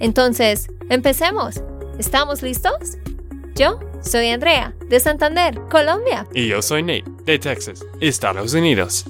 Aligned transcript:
Entonces, 0.00 0.68
empecemos. 0.90 1.62
¿Estamos 1.98 2.42
listos? 2.42 2.98
Yo 3.54 3.78
soy 4.02 4.30
Andrea, 4.30 4.74
de 4.88 4.98
Santander, 4.98 5.60
Colombia. 5.70 6.26
Y 6.34 6.48
yo 6.48 6.60
soy 6.60 6.82
Nate, 6.82 7.04
de 7.24 7.38
Texas, 7.38 7.84
Estados 8.00 8.52
Unidos. 8.54 9.04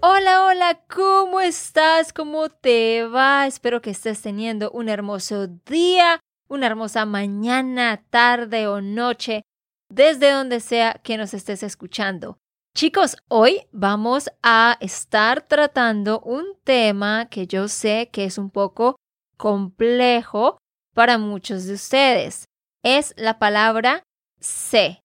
Hola, 0.00 0.44
hola, 0.44 0.80
¿cómo 0.88 1.40
estás? 1.40 2.12
¿Cómo 2.12 2.48
te 2.48 3.04
va? 3.06 3.46
Espero 3.46 3.82
que 3.82 3.90
estés 3.90 4.22
teniendo 4.22 4.70
un 4.70 4.88
hermoso 4.88 5.48
día, 5.48 6.20
una 6.48 6.66
hermosa 6.66 7.04
mañana, 7.06 8.04
tarde 8.08 8.68
o 8.68 8.80
noche, 8.80 9.42
desde 9.88 10.30
donde 10.30 10.60
sea 10.60 11.00
que 11.02 11.16
nos 11.16 11.34
estés 11.34 11.62
escuchando. 11.62 12.38
Chicos, 12.76 13.16
hoy 13.28 13.62
vamos 13.72 14.30
a 14.42 14.76
estar 14.80 15.42
tratando 15.42 16.20
un 16.20 16.44
tema 16.62 17.26
que 17.28 17.46
yo 17.46 17.68
sé 17.68 18.10
que 18.12 18.26
es 18.26 18.38
un 18.38 18.50
poco 18.50 18.96
complejo 19.36 20.58
para 20.94 21.18
muchos 21.18 21.66
de 21.66 21.74
ustedes. 21.74 22.44
Es 22.82 23.14
la 23.16 23.38
palabra 23.38 24.02
sé. 24.40 25.00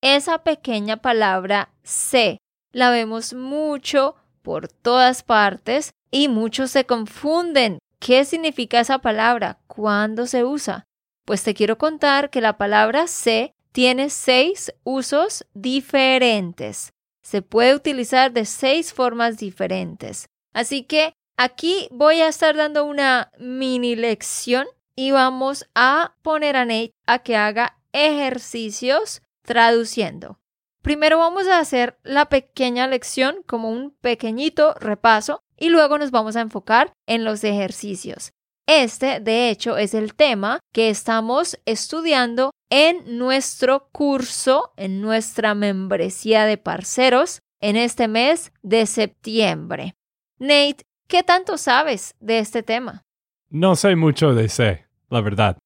Esa 0.00 0.44
pequeña 0.44 0.98
palabra 0.98 1.70
sé 1.82 2.38
la 2.72 2.90
vemos 2.90 3.34
mucho 3.34 4.14
por 4.42 4.68
todas 4.68 5.22
partes 5.22 5.90
y 6.10 6.28
muchos 6.28 6.70
se 6.70 6.84
confunden. 6.84 7.78
¿Qué 7.98 8.24
significa 8.24 8.80
esa 8.80 8.98
palabra? 8.98 9.58
¿Cuándo 9.66 10.26
se 10.26 10.44
usa? 10.44 10.84
Pues 11.24 11.42
te 11.42 11.54
quiero 11.54 11.78
contar 11.78 12.30
que 12.30 12.40
la 12.40 12.56
palabra 12.56 13.06
sé 13.06 13.52
tiene 13.72 14.10
seis 14.10 14.72
usos 14.84 15.44
diferentes. 15.54 16.90
Se 17.22 17.42
puede 17.42 17.74
utilizar 17.74 18.32
de 18.32 18.44
seis 18.44 18.94
formas 18.94 19.36
diferentes. 19.36 20.26
Así 20.54 20.84
que 20.84 21.12
aquí 21.38 21.88
voy 21.90 22.20
a 22.20 22.28
estar 22.28 22.54
dando 22.56 22.84
una 22.84 23.32
mini 23.38 23.96
lección 23.96 24.66
y 24.94 25.12
vamos 25.12 25.66
a 25.74 26.16
poner 26.22 26.56
a 26.56 26.66
Nate 26.66 26.92
a 27.06 27.20
que 27.20 27.36
haga 27.36 27.78
ejercicios 27.92 29.22
traduciendo. 29.42 30.38
Primero 30.82 31.18
vamos 31.18 31.46
a 31.46 31.58
hacer 31.58 31.98
la 32.02 32.26
pequeña 32.26 32.86
lección 32.86 33.42
como 33.46 33.70
un 33.70 33.92
pequeñito 34.00 34.74
repaso 34.74 35.40
y 35.56 35.70
luego 35.70 35.98
nos 35.98 36.10
vamos 36.10 36.36
a 36.36 36.40
enfocar 36.40 36.92
en 37.06 37.24
los 37.24 37.42
ejercicios. 37.44 38.32
Este, 38.66 39.20
de 39.20 39.48
hecho, 39.48 39.78
es 39.78 39.94
el 39.94 40.14
tema 40.14 40.60
que 40.74 40.90
estamos 40.90 41.58
estudiando 41.64 42.50
en 42.68 43.16
nuestro 43.16 43.88
curso, 43.92 44.72
en 44.76 45.00
nuestra 45.00 45.54
membresía 45.54 46.44
de 46.44 46.58
parceros, 46.58 47.40
en 47.60 47.76
este 47.76 48.08
mes 48.08 48.52
de 48.62 48.84
septiembre. 48.86 49.94
Nate, 50.38 50.84
¿qué 51.08 51.22
tanto 51.22 51.58
sabes 51.58 52.14
de 52.20 52.38
este 52.38 52.62
tema? 52.62 53.04
No 53.50 53.74
sé 53.74 53.96
mucho 53.96 54.34
de 54.34 54.48
C, 54.48 54.86
la 55.10 55.20
verdad. 55.20 55.58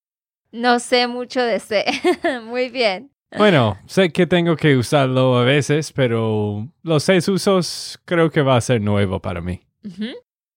No 0.52 0.78
sé 0.78 1.06
mucho 1.08 1.42
de 1.42 1.60
C. 1.60 1.84
Muy 2.44 2.70
bien. 2.70 3.10
Bueno, 3.36 3.78
sé 3.86 4.10
que 4.10 4.26
tengo 4.26 4.56
que 4.56 4.76
usarlo 4.76 5.38
a 5.38 5.44
veces, 5.44 5.92
pero 5.92 6.68
los 6.82 7.02
seis 7.02 7.26
usos 7.28 7.98
creo 8.04 8.30
que 8.30 8.42
va 8.42 8.56
a 8.56 8.60
ser 8.60 8.80
nuevo 8.80 9.20
para 9.20 9.40
mí. 9.40 9.62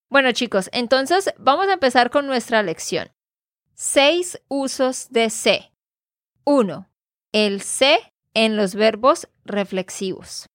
Bueno 0.08 0.30
chicos, 0.32 0.68
entonces 0.72 1.32
vamos 1.38 1.68
a 1.68 1.72
empezar 1.72 2.10
con 2.10 2.26
nuestra 2.26 2.62
lección. 2.62 3.10
Seis 3.74 4.40
usos 4.48 5.08
de 5.10 5.30
C. 5.30 5.72
1. 6.44 6.88
El 7.32 7.62
C 7.62 7.98
en 8.34 8.56
los 8.56 8.74
verbos 8.74 9.28
reflexivos. 9.44 10.46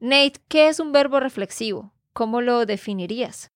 Nate, 0.00 0.40
¿qué 0.48 0.68
es 0.68 0.80
un 0.80 0.92
verbo 0.92 1.20
reflexivo? 1.20 1.92
¿Cómo 2.12 2.40
lo 2.40 2.66
definirías? 2.66 3.48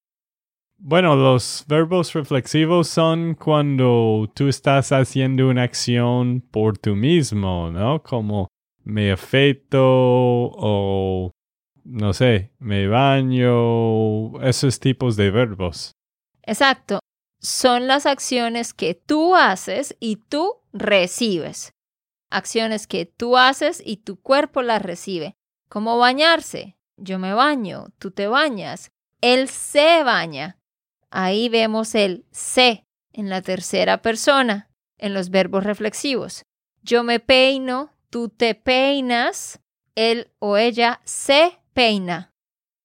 Bueno, 0.79 1.17
los 1.17 1.65
verbos 1.69 2.13
reflexivos 2.13 2.89
son 2.89 3.35
cuando 3.35 4.31
tú 4.35 4.49
estás 4.49 4.93
haciendo 4.93 5.49
una 5.49 5.63
acción 5.63 6.43
por 6.51 6.77
tú 6.77 6.95
mismo, 6.95 7.71
¿no? 7.71 8.03
Como 8.03 8.49
me 8.85 9.11
afeito 9.11 9.81
o, 9.83 11.31
no 11.85 12.13
sé, 12.13 12.53
me 12.59 12.87
baño, 12.89 14.41
esos 14.43 14.79
tipos 14.79 15.17
de 15.17 15.31
verbos. 15.31 15.93
Exacto. 16.43 17.01
Son 17.41 17.87
las 17.87 18.07
acciones 18.07 18.75
que 18.75 18.95
tú 18.95 19.35
haces 19.35 19.97
y 19.99 20.17
tú 20.17 20.57
recibes. 20.73 21.73
Acciones 22.31 22.87
que 22.87 23.07
tú 23.07 23.37
haces 23.37 23.83
y 23.85 23.99
tu 23.99 24.21
cuerpo 24.21 24.63
las 24.63 24.83
recibe. 24.83 25.35
Como 25.69 25.97
bañarse. 25.99 26.76
Yo 26.97 27.19
me 27.19 27.35
baño, 27.35 27.87
tú 27.99 28.11
te 28.11 28.27
bañas. 28.27 28.91
Él 29.21 29.49
se 29.49 30.03
baña. 30.03 30.59
Ahí 31.11 31.49
vemos 31.49 31.95
el 31.95 32.25
se 32.31 32.85
en 33.13 33.31
la 33.31 33.43
tercera 33.43 34.03
persona, 34.03 34.71
en 34.99 35.15
los 35.15 35.31
verbos 35.31 35.65
reflexivos. 35.65 36.43
Yo 36.83 37.03
me 37.03 37.21
peino, 37.21 37.91
tú 38.11 38.29
te 38.29 38.55
peinas, 38.55 39.61
él 39.95 40.31
o 40.39 40.57
ella 40.57 41.01
se 41.05 41.59
peina. 41.73 42.31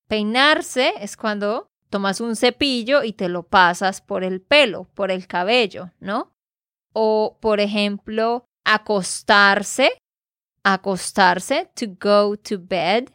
Peinarse 0.08 0.94
es 1.00 1.16
cuando 1.16 1.68
tomas 1.90 2.22
un 2.22 2.36
cepillo 2.36 3.04
y 3.04 3.14
te 3.14 3.30
lo 3.30 3.44
pasas 3.44 4.02
por 4.02 4.24
el 4.24 4.42
pelo, 4.42 4.86
por 4.94 5.12
el 5.12 5.28
cabello, 5.28 5.92
¿no? 6.00 6.32
O, 6.94 7.38
por 7.40 7.60
ejemplo, 7.60 8.46
acostarse, 8.66 9.98
acostarse, 10.64 11.70
to 11.76 11.86
go 12.00 12.38
to 12.38 12.58
bed. 12.60 13.10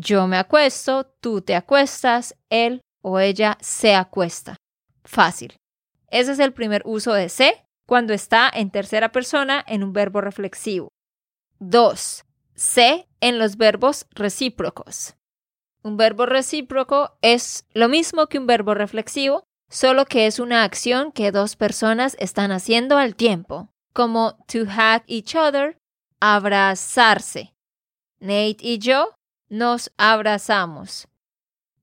Yo 0.00 0.28
me 0.28 0.36
acuesto, 0.36 1.06
tú 1.20 1.42
te 1.42 1.56
acuestas, 1.56 2.36
él 2.50 2.82
o 3.02 3.18
ella 3.18 3.58
se 3.60 3.96
acuesta. 3.96 4.56
Fácil. 5.02 5.56
Ese 6.08 6.30
es 6.30 6.38
el 6.38 6.52
primer 6.52 6.82
uso 6.84 7.14
de 7.14 7.28
se 7.28 7.64
cuando 7.84 8.14
está 8.14 8.48
en 8.48 8.70
tercera 8.70 9.10
persona 9.10 9.64
en 9.66 9.82
un 9.82 9.92
verbo 9.92 10.20
reflexivo. 10.20 10.92
2. 11.58 12.24
Se 12.54 13.08
en 13.20 13.40
los 13.40 13.56
verbos 13.56 14.06
recíprocos. 14.10 15.16
Un 15.82 15.96
verbo 15.96 16.26
recíproco 16.26 17.18
es 17.20 17.66
lo 17.72 17.88
mismo 17.88 18.28
que 18.28 18.38
un 18.38 18.46
verbo 18.46 18.74
reflexivo, 18.74 19.42
solo 19.68 20.04
que 20.04 20.26
es 20.26 20.38
una 20.38 20.62
acción 20.62 21.10
que 21.10 21.32
dos 21.32 21.56
personas 21.56 22.14
están 22.20 22.52
haciendo 22.52 22.98
al 22.98 23.16
tiempo, 23.16 23.68
como 23.92 24.36
to 24.46 24.60
hug 24.60 25.02
each 25.08 25.34
other, 25.34 25.76
abrazarse. 26.20 27.52
Nate 28.20 28.58
y 28.60 28.78
yo 28.78 29.17
nos 29.48 29.90
abrazamos. 29.96 31.08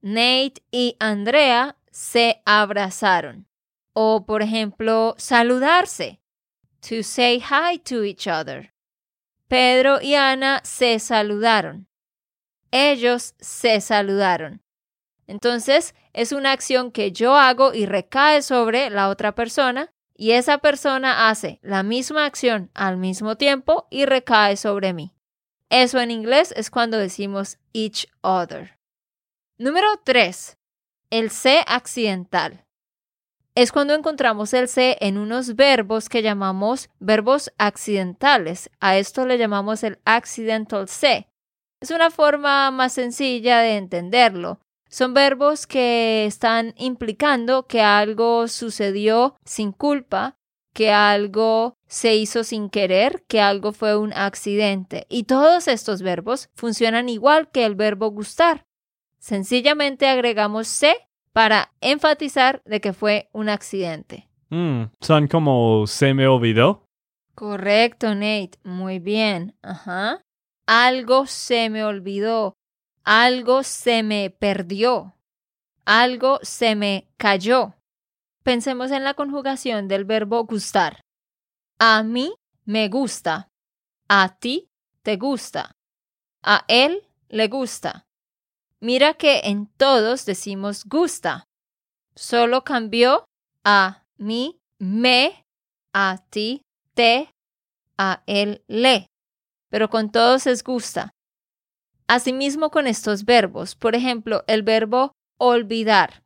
Nate 0.01 0.61
y 0.71 0.95
Andrea 0.99 1.77
se 1.91 2.41
abrazaron. 2.45 3.47
O, 3.93 4.25
por 4.25 4.41
ejemplo, 4.41 5.15
saludarse. 5.17 6.19
To 6.81 7.01
say 7.01 7.39
hi 7.39 7.79
to 7.79 8.03
each 8.03 8.27
other. 8.27 8.73
Pedro 9.47 10.01
y 10.01 10.15
Ana 10.15 10.61
se 10.63 10.99
saludaron. 10.99 11.87
Ellos 12.71 13.33
se 13.39 13.81
saludaron. 13.81 14.61
Entonces, 15.27 15.95
es 16.13 16.31
una 16.31 16.51
acción 16.51 16.91
que 16.91 17.11
yo 17.11 17.35
hago 17.35 17.73
y 17.73 17.85
recae 17.85 18.41
sobre 18.41 18.89
la 18.89 19.09
otra 19.09 19.33
persona 19.33 19.91
y 20.15 20.31
esa 20.31 20.59
persona 20.59 21.29
hace 21.29 21.59
la 21.61 21.83
misma 21.83 22.25
acción 22.25 22.69
al 22.73 22.97
mismo 22.97 23.37
tiempo 23.37 23.87
y 23.89 24.05
recae 24.05 24.55
sobre 24.55 24.93
mí. 24.93 25.14
Eso 25.69 25.99
en 25.99 26.11
inglés 26.11 26.53
es 26.55 26.69
cuando 26.69 26.97
decimos 26.97 27.57
each 27.73 28.07
other. 28.21 28.77
Número 29.57 29.87
3. 30.03 30.57
El 31.09 31.29
C 31.31 31.63
accidental. 31.67 32.65
Es 33.55 33.71
cuando 33.71 33.93
encontramos 33.93 34.53
el 34.53 34.67
C 34.67 34.97
en 34.99 35.17
unos 35.17 35.55
verbos 35.55 36.09
que 36.09 36.21
llamamos 36.21 36.89
verbos 36.99 37.53
accidentales. 37.57 38.69
A 38.81 38.97
esto 38.97 39.25
le 39.25 39.37
llamamos 39.37 39.83
el 39.83 39.99
accidental 40.03 40.89
C. 40.89 41.29
Es 41.81 41.91
una 41.91 42.11
forma 42.11 42.69
más 42.71 42.93
sencilla 42.93 43.59
de 43.59 43.77
entenderlo. 43.77 44.59
Son 44.89 45.13
verbos 45.13 45.67
que 45.67 46.25
están 46.25 46.73
implicando 46.77 47.65
que 47.65 47.81
algo 47.81 48.47
sucedió 48.47 49.35
sin 49.45 49.71
culpa, 49.71 50.37
que 50.75 50.91
algo 50.91 51.77
se 51.87 52.15
hizo 52.15 52.43
sin 52.43 52.69
querer, 52.69 53.23
que 53.29 53.39
algo 53.39 53.71
fue 53.71 53.97
un 53.97 54.11
accidente. 54.11 55.07
Y 55.09 55.23
todos 55.23 55.69
estos 55.69 56.01
verbos 56.01 56.49
funcionan 56.53 57.07
igual 57.07 57.49
que 57.49 57.65
el 57.65 57.75
verbo 57.75 58.11
gustar. 58.11 58.65
Sencillamente 59.17 60.05
agregamos 60.09 60.67
C 60.67 60.93
para 61.31 61.71
enfatizar 61.79 62.61
de 62.65 62.81
que 62.81 62.91
fue 62.91 63.29
un 63.31 63.47
accidente. 63.47 64.27
Mm, 64.49 64.83
son 64.99 65.27
como 65.29 65.87
se 65.87 66.13
me 66.13 66.27
olvidó. 66.27 66.83
Correcto, 67.35 68.13
Nate. 68.13 68.59
Muy 68.65 68.99
bien. 68.99 69.55
Ajá. 69.61 70.21
Algo 70.67 71.25
se 71.25 71.69
me 71.69 71.85
olvidó. 71.85 72.57
Algo 73.05 73.63
se 73.63 74.03
me 74.03 74.29
perdió. 74.29 75.15
Algo 75.85 76.39
se 76.41 76.75
me 76.75 77.07
cayó. 77.15 77.75
Pensemos 78.45 78.91
en 78.91 79.03
la 79.03 79.15
conjugación 79.15 79.87
del 79.87 80.05
verbo 80.05 80.45
gustar. 80.45 81.01
A 81.79 82.03
mí 82.03 82.31
me 82.63 82.89
gusta. 82.89 83.49
A 84.07 84.37
ti 84.37 84.69
te 85.01 85.15
gusta. 85.17 85.71
A 86.43 86.63
él 86.67 87.09
le 87.27 87.47
gusta. 87.47 88.05
Mira 88.79 89.15
que 89.15 89.39
en 89.45 89.65
todos 89.65 90.27
decimos 90.27 90.85
gusta. 90.85 91.45
Solo 92.15 92.63
cambió 92.63 93.25
a 93.63 94.03
mí, 94.17 94.59
me, 94.77 95.43
a 95.91 96.23
ti, 96.29 96.61
te, 96.93 97.31
a 97.97 98.21
él, 98.27 98.63
le. 98.67 99.07
Pero 99.71 99.89
con 99.89 100.11
todos 100.11 100.45
es 100.45 100.63
gusta. 100.63 101.09
Asimismo 102.05 102.69
con 102.69 102.85
estos 102.85 103.25
verbos. 103.25 103.73
Por 103.75 103.95
ejemplo, 103.95 104.43
el 104.45 104.61
verbo 104.61 105.13
olvidar. 105.39 106.21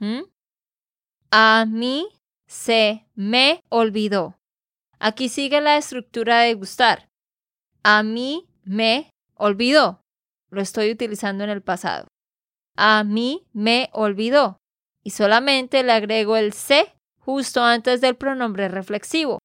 ¿Mm? 0.00 0.22
A 1.30 1.66
mí 1.68 2.08
se 2.46 3.06
me 3.14 3.62
olvidó. 3.68 4.38
Aquí 4.98 5.28
sigue 5.28 5.60
la 5.60 5.76
estructura 5.76 6.40
de 6.40 6.54
gustar. 6.54 7.08
A 7.82 8.02
mí 8.02 8.48
me 8.64 9.10
olvidó. 9.34 10.00
Lo 10.50 10.60
estoy 10.60 10.90
utilizando 10.90 11.44
en 11.44 11.50
el 11.50 11.62
pasado. 11.62 12.06
A 12.76 13.04
mí 13.04 13.46
me 13.52 13.90
olvidó. 13.92 14.58
Y 15.02 15.10
solamente 15.10 15.82
le 15.82 15.92
agrego 15.92 16.36
el 16.36 16.52
se 16.52 16.94
justo 17.18 17.62
antes 17.62 18.00
del 18.00 18.16
pronombre 18.16 18.68
reflexivo. 18.68 19.38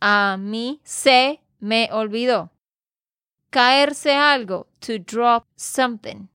A 0.00 0.36
mí 0.38 0.80
se 0.84 1.40
me 1.60 1.88
olvidó. 1.92 2.50
Caerse 3.50 4.14
algo, 4.14 4.66
to 4.80 4.98
drop 4.98 5.46
something. 5.56 6.28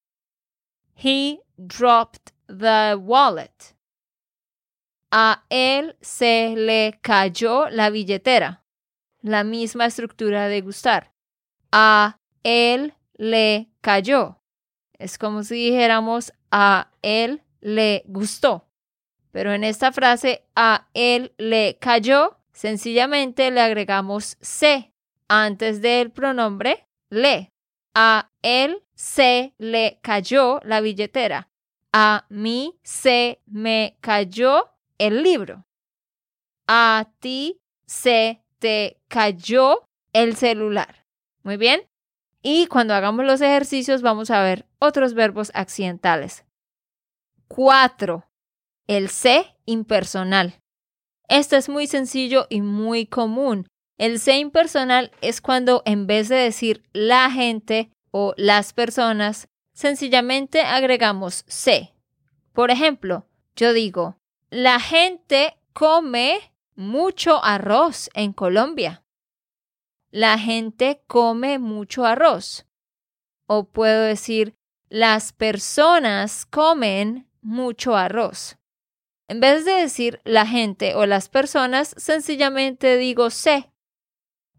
He 0.95 1.41
dropped 1.57 2.31
the 2.47 2.95
wallet. 2.95 3.75
A 5.11 5.45
él 5.49 5.95
se 6.01 6.53
le 6.55 6.99
cayó 7.01 7.69
la 7.69 7.89
billetera. 7.89 8.63
La 9.21 9.43
misma 9.43 9.85
estructura 9.85 10.47
de 10.47 10.61
gustar. 10.61 11.13
A 11.71 12.19
él 12.43 12.93
le 13.13 13.69
cayó. 13.81 14.39
Es 14.93 15.17
como 15.17 15.43
si 15.43 15.55
dijéramos 15.71 16.33
a 16.51 16.91
él 17.01 17.41
le 17.61 18.03
gustó. 18.05 18.67
Pero 19.31 19.53
en 19.53 19.63
esta 19.63 19.91
frase 19.91 20.45
a 20.55 20.87
él 20.93 21.33
le 21.37 21.77
cayó, 21.79 22.37
sencillamente 22.51 23.51
le 23.51 23.61
agregamos 23.61 24.37
se 24.41 24.93
antes 25.27 25.81
del 25.81 26.11
pronombre 26.11 26.87
le. 27.09 27.51
A 27.93 28.31
él 28.41 28.83
se 28.95 29.53
le 29.57 29.99
cayó 30.01 30.59
la 30.63 30.81
billetera. 30.81 31.49
A 31.91 32.25
mí 32.29 32.79
se 32.83 33.41
me 33.45 33.97
cayó 34.01 34.69
el 34.99 35.23
libro. 35.23 35.65
A 36.67 37.11
ti 37.19 37.59
se 37.87 38.43
te 38.59 39.01
cayó 39.07 39.89
el 40.13 40.35
celular. 40.35 41.07
Muy 41.41 41.57
bien. 41.57 41.81
Y 42.43 42.67
cuando 42.67 42.93
hagamos 42.93 43.25
los 43.25 43.41
ejercicios 43.41 44.01
vamos 44.01 44.29
a 44.29 44.43
ver 44.43 44.67
otros 44.77 45.15
verbos 45.15 45.51
accidentales. 45.55 46.45
4. 47.47 48.23
El 48.87 49.09
se 49.09 49.57
impersonal. 49.65 50.59
Esto 51.27 51.55
es 51.55 51.69
muy 51.69 51.87
sencillo 51.87 52.45
y 52.49 52.61
muy 52.61 53.07
común. 53.07 53.67
El 53.97 54.19
se 54.19 54.37
impersonal 54.37 55.11
es 55.21 55.41
cuando 55.41 55.81
en 55.85 56.07
vez 56.07 56.29
de 56.29 56.37
decir 56.37 56.83
la 56.93 57.29
gente 57.29 57.91
o 58.11 58.33
las 58.37 58.73
personas, 58.73 59.47
sencillamente 59.73 60.61
agregamos 60.61 61.43
se. 61.47 61.93
Por 62.53 62.71
ejemplo, 62.71 63.27
yo 63.55 63.73
digo, 63.73 64.18
la 64.51 64.79
gente 64.79 65.59
come 65.73 66.39
mucho 66.75 67.43
arroz 67.43 68.09
en 68.15 68.33
Colombia. 68.33 69.03
La 70.11 70.39
gente 70.39 71.03
come 71.05 71.59
mucho 71.59 72.05
arroz. 72.05 72.65
O 73.45 73.65
puedo 73.65 74.01
decir, 74.03 74.55
las 74.89 75.33
personas 75.33 76.47
comen 76.47 77.29
mucho 77.41 77.95
arroz. 77.95 78.57
En 79.27 79.39
vez 79.39 79.65
de 79.65 79.73
decir 79.73 80.19
la 80.23 80.47
gente 80.47 80.95
o 80.95 81.05
las 81.05 81.29
personas, 81.29 81.93
sencillamente 81.97 82.97
digo 82.97 83.29
se. 83.29 83.71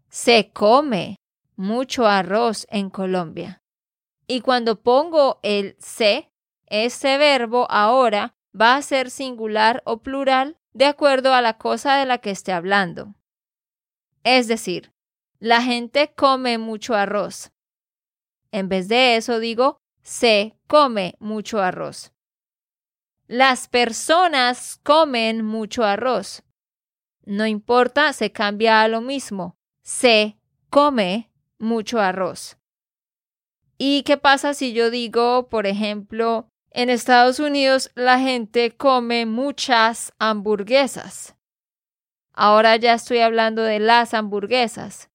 Se 0.09 0.51
come 0.53 1.17
mucho 1.57 2.07
arroz 2.07 2.65
en 2.69 2.89
Colombia. 2.89 3.61
Y 4.25 4.39
cuando 4.39 4.81
pongo 4.81 5.41
el 5.43 5.75
se, 5.79 6.31
ese 6.67 7.17
verbo 7.17 7.67
ahora 7.69 8.37
va 8.59 8.75
a 8.75 8.81
ser 8.81 9.09
singular 9.09 9.81
o 9.85 10.01
plural 10.01 10.57
de 10.73 10.85
acuerdo 10.85 11.33
a 11.33 11.41
la 11.41 11.57
cosa 11.57 11.95
de 11.97 12.05
la 12.05 12.19
que 12.19 12.31
esté 12.31 12.51
hablando. 12.51 13.15
Es 14.23 14.47
decir, 14.47 14.93
la 15.39 15.61
gente 15.61 16.13
come 16.15 16.57
mucho 16.57 16.95
arroz. 16.95 17.51
En 18.51 18.69
vez 18.69 18.87
de 18.87 19.15
eso 19.15 19.39
digo, 19.39 19.77
se 20.01 20.55
come 20.67 21.15
mucho 21.19 21.61
arroz. 21.61 22.13
Las 23.27 23.67
personas 23.67 24.79
comen 24.83 25.43
mucho 25.43 25.83
arroz. 25.83 26.43
No 27.23 27.45
importa, 27.45 28.11
se 28.13 28.31
cambia 28.31 28.81
a 28.81 28.87
lo 28.87 28.99
mismo. 28.99 29.55
Se 29.83 30.37
come 30.69 31.31
mucho 31.57 31.99
arroz. 31.99 32.57
¿Y 33.77 34.03
qué 34.03 34.17
pasa 34.17 34.53
si 34.53 34.73
yo 34.73 34.89
digo, 34.89 35.47
por 35.49 35.65
ejemplo, 35.65 36.50
en 36.71 36.89
Estados 36.89 37.39
Unidos 37.39 37.91
la 37.95 38.19
gente 38.19 38.71
come 38.71 39.25
muchas 39.25 40.13
hamburguesas. 40.19 41.35
Ahora 42.33 42.77
ya 42.77 42.93
estoy 42.93 43.19
hablando 43.19 43.61
de 43.63 43.79
las 43.79 44.13
hamburguesas. 44.13 45.09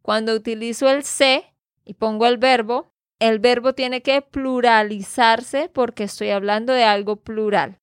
Cuando 0.00 0.34
utilizo 0.34 0.88
el 0.88 1.04
se 1.04 1.54
y 1.84 1.94
pongo 1.94 2.26
el 2.26 2.38
verbo, 2.38 2.92
el 3.20 3.38
verbo 3.38 3.74
tiene 3.74 4.02
que 4.02 4.22
pluralizarse 4.22 5.68
porque 5.68 6.04
estoy 6.04 6.30
hablando 6.30 6.72
de 6.72 6.84
algo 6.84 7.16
plural. 7.16 7.78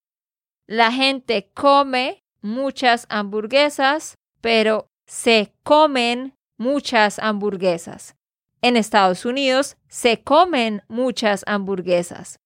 La 0.66 0.92
gente 0.92 1.50
come 1.54 2.26
muchas 2.42 3.06
hamburguesas, 3.10 4.18
pero 4.42 4.90
se 5.06 5.54
comen 5.64 6.36
muchas 6.58 7.20
hamburguesas. 7.20 8.16
En 8.62 8.76
Estados 8.76 9.24
Unidos 9.24 9.78
se 9.88 10.22
comen 10.24 10.84
muchas 10.90 11.44
hamburguesas. 11.48 12.40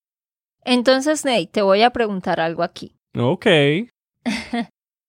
Entonces, 0.66 1.26
Nate, 1.26 1.48
te 1.48 1.62
voy 1.62 1.82
a 1.82 1.92
preguntar 1.92 2.40
algo 2.40 2.64
aquí. 2.64 2.96
Ok. 3.16 3.46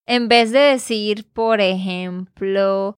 en 0.06 0.28
vez 0.28 0.50
de 0.50 0.58
decir, 0.58 1.26
por 1.32 1.60
ejemplo, 1.60 2.96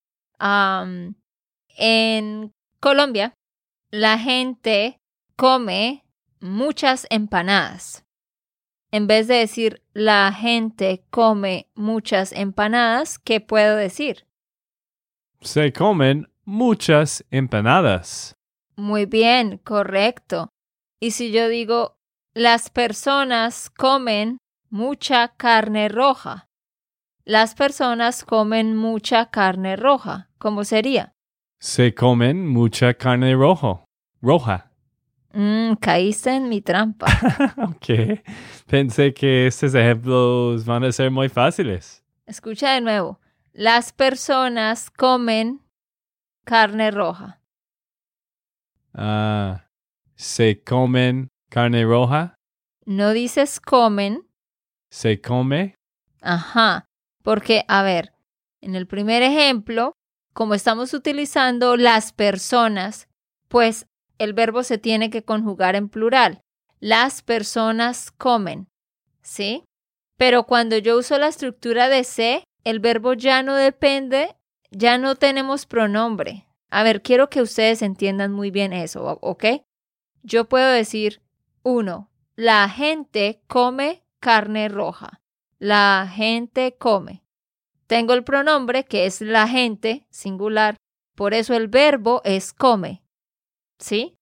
en 1.78 2.52
Colombia, 2.80 3.34
la 3.90 4.18
gente 4.18 4.98
come 5.36 6.04
muchas 6.40 7.06
empanadas. 7.10 8.04
En 8.90 9.06
vez 9.06 9.28
de 9.28 9.34
decir 9.34 9.82
la 9.92 10.32
gente 10.32 11.04
come 11.10 11.68
muchas 11.75 12.32
empanadas, 12.32 13.18
¿qué 13.18 13.40
puedo 13.40 13.76
decir? 13.76 14.26
Se 15.40 15.72
comen 15.72 16.28
muchas 16.44 17.25
empanadas. 17.30 18.36
Muy 18.76 19.06
bien, 19.06 19.58
correcto. 19.58 20.48
Y 21.00 21.10
si 21.10 21.30
yo 21.30 21.48
digo 21.48 21.95
las 22.36 22.68
personas 22.68 23.70
comen 23.70 24.36
mucha 24.68 25.28
carne 25.38 25.88
roja. 25.88 26.50
Las 27.24 27.54
personas 27.54 28.26
comen 28.26 28.76
mucha 28.76 29.30
carne 29.30 29.74
roja. 29.74 30.28
¿Cómo 30.36 30.62
sería? 30.64 31.14
Se 31.58 31.94
comen 31.94 32.46
mucha 32.46 32.92
carne 32.92 33.34
rojo. 33.34 33.86
roja. 34.20 34.70
Mm, 35.32 35.76
caíste 35.80 36.34
en 36.34 36.50
mi 36.50 36.60
trampa. 36.60 37.06
ok. 37.56 38.20
Pensé 38.66 39.14
que 39.14 39.46
estos 39.46 39.74
ejemplos 39.74 40.66
van 40.66 40.84
a 40.84 40.92
ser 40.92 41.10
muy 41.10 41.30
fáciles. 41.30 42.04
Escucha 42.26 42.74
de 42.74 42.82
nuevo. 42.82 43.18
Las 43.54 43.94
personas 43.94 44.90
comen 44.90 45.62
carne 46.44 46.90
roja. 46.90 47.40
Ah, 48.92 49.64
se 50.16 50.62
comen 50.62 51.30
¿Carne 51.56 51.86
roja? 51.86 52.34
No 52.84 53.14
dices 53.14 53.60
comen. 53.60 54.28
¿Se 54.90 55.22
come? 55.22 55.75
Ajá, 56.20 56.84
porque, 57.22 57.64
a 57.66 57.82
ver, 57.82 58.12
en 58.60 58.75
el 58.75 58.86
primer 58.86 59.22
ejemplo, 59.22 59.94
como 60.34 60.52
estamos 60.52 60.92
utilizando 60.92 61.78
las 61.78 62.12
personas, 62.12 63.08
pues 63.48 63.86
el 64.18 64.34
verbo 64.34 64.64
se 64.64 64.76
tiene 64.76 65.08
que 65.08 65.25
conjugar 65.25 65.76
en 65.76 65.88
plural. 65.88 66.42
Las 66.78 67.22
personas 67.22 68.10
comen, 68.10 68.68
¿sí? 69.22 69.64
Pero 70.18 70.44
cuando 70.44 70.76
yo 70.76 70.98
uso 70.98 71.16
la 71.16 71.28
estructura 71.28 71.88
de 71.88 72.04
se, 72.04 72.44
el 72.64 72.80
verbo 72.80 73.14
ya 73.14 73.42
no 73.42 73.54
depende, 73.54 74.36
ya 74.72 74.98
no 74.98 75.14
tenemos 75.14 75.64
pronombre. 75.64 76.46
A 76.68 76.82
ver, 76.82 77.00
quiero 77.00 77.30
que 77.30 77.40
ustedes 77.40 77.80
entiendan 77.80 78.30
muy 78.30 78.50
bien 78.50 78.75
eso, 78.75 79.18
¿ok? 79.22 79.46
Yo 80.22 80.50
puedo 80.50 80.70
decir, 80.70 81.22
uno, 81.66 82.11
la 82.37 82.68
gente 82.68 83.42
come 83.49 84.04
carne 84.20 84.68
roja. 84.68 85.20
La 85.58 86.08
gente 86.14 86.76
come. 86.78 87.25
Tengo 87.88 88.12
el 88.14 88.23
pronombre 88.23 88.85
que 88.85 89.06
es 89.06 89.20
la 89.20 89.49
gente, 89.49 90.06
singular, 90.11 90.76
por 91.16 91.35
eso 91.35 91.54
el 91.54 91.66
verbo 91.66 92.20
es 92.25 92.52
come. 92.52 93.02
¿Sí? 93.80 94.16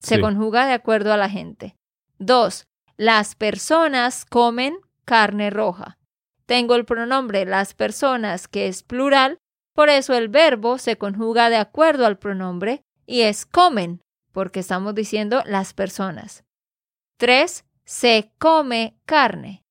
Se 0.00 0.16
Sí. 0.16 0.20
conjuga 0.20 0.66
de 0.66 0.74
acuerdo 0.74 1.12
a 1.12 1.16
la 1.16 1.30
gente. 1.30 1.74
Dos, 2.18 2.64
las 2.98 3.34
personas 3.34 4.26
comen 4.26 4.76
carne 5.06 5.48
roja. 5.48 5.96
Tengo 6.44 6.74
el 6.74 6.84
pronombre 6.84 7.46
las 7.46 7.72
personas 7.72 8.46
que 8.46 8.66
es 8.66 8.82
plural, 8.82 9.38
por 9.74 9.88
eso 9.88 10.12
el 10.14 10.28
verbo 10.28 10.76
se 10.76 10.98
conjuga 10.98 11.48
de 11.48 11.56
acuerdo 11.56 12.04
al 12.04 12.18
pronombre 12.18 12.82
y 13.06 13.22
es 13.22 13.46
comen, 13.46 14.02
porque 14.32 14.60
estamos 14.60 14.94
diciendo 14.94 15.42
las 15.46 15.72
personas. 15.72 16.44
Tres, 17.20 17.66
se 17.84 18.32
come 18.38 18.96
carne. 19.04 19.62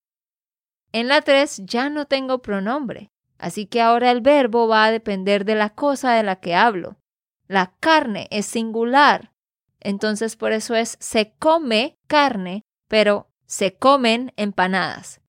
En 0.91 1.07
la 1.07 1.23
tres 1.23 1.59
ya 1.65 1.89
no 1.89 2.05
tengo 2.05 2.43
pronombre, 2.43 3.09
así 3.39 3.65
que 3.65 3.81
ahora 3.81 4.11
el 4.11 4.21
verbo 4.21 4.67
va 4.67 4.85
a 4.85 4.91
depender 4.91 5.45
de 5.45 5.55
la 5.55 5.71
cosa 5.71 6.13
de 6.13 6.21
la 6.21 6.35
que 6.35 6.53
hablo. 6.53 6.99
La 7.47 7.73
carne 7.79 8.27
es 8.29 8.45
singular, 8.45 9.31
entonces 9.79 10.35
por 10.35 10.51
eso 10.51 10.75
es 10.75 10.95
se 10.99 11.33
come 11.39 11.97
carne, 12.05 12.61
pero 12.87 13.31
se 13.47 13.73
comen 13.73 14.31
empanadas. 14.35 15.19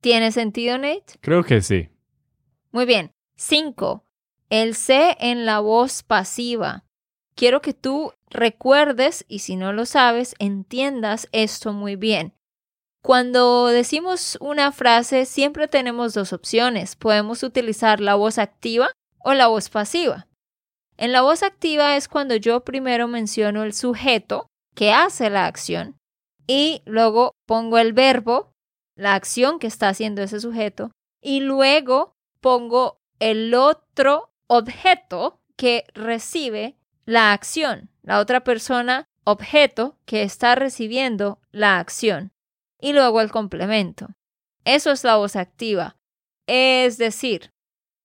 ¿Tiene 0.00 0.30
sentido, 0.30 0.78
Nate? 0.78 1.18
Creo 1.20 1.42
que 1.42 1.62
sí. 1.62 1.88
Muy 2.70 2.86
bien. 2.86 3.10
5. 3.34 4.04
El 4.50 4.76
se 4.76 5.16
en 5.18 5.46
la 5.46 5.58
voz 5.58 6.04
pasiva. 6.04 6.84
Quiero 7.38 7.62
que 7.62 7.72
tú 7.72 8.14
recuerdes, 8.30 9.24
y 9.28 9.38
si 9.38 9.54
no 9.54 9.72
lo 9.72 9.86
sabes, 9.86 10.34
entiendas 10.40 11.28
esto 11.30 11.72
muy 11.72 11.94
bien. 11.94 12.34
Cuando 13.00 13.68
decimos 13.68 14.36
una 14.40 14.72
frase, 14.72 15.24
siempre 15.24 15.68
tenemos 15.68 16.14
dos 16.14 16.32
opciones. 16.32 16.96
Podemos 16.96 17.44
utilizar 17.44 18.00
la 18.00 18.16
voz 18.16 18.38
activa 18.38 18.90
o 19.20 19.34
la 19.34 19.46
voz 19.46 19.68
pasiva. 19.68 20.26
En 20.96 21.12
la 21.12 21.22
voz 21.22 21.44
activa 21.44 21.94
es 21.94 22.08
cuando 22.08 22.34
yo 22.34 22.64
primero 22.64 23.06
menciono 23.06 23.62
el 23.62 23.72
sujeto 23.72 24.48
que 24.74 24.92
hace 24.92 25.30
la 25.30 25.46
acción 25.46 25.96
y 26.44 26.82
luego 26.86 27.30
pongo 27.46 27.78
el 27.78 27.92
verbo, 27.92 28.50
la 28.96 29.14
acción 29.14 29.60
que 29.60 29.68
está 29.68 29.90
haciendo 29.90 30.22
ese 30.22 30.40
sujeto, 30.40 30.90
y 31.22 31.38
luego 31.38 32.14
pongo 32.40 32.98
el 33.20 33.54
otro 33.54 34.32
objeto 34.48 35.38
que 35.56 35.84
recibe 35.94 36.74
la 37.08 37.32
acción, 37.32 37.88
la 38.02 38.18
otra 38.20 38.44
persona 38.44 39.06
objeto 39.24 39.96
que 40.04 40.22
está 40.22 40.54
recibiendo 40.54 41.40
la 41.52 41.78
acción, 41.78 42.32
y 42.78 42.92
luego 42.92 43.22
el 43.22 43.30
complemento. 43.30 44.08
Eso 44.64 44.90
es 44.90 45.04
la 45.04 45.16
voz 45.16 45.34
activa. 45.34 45.96
Es 46.46 46.98
decir, 46.98 47.50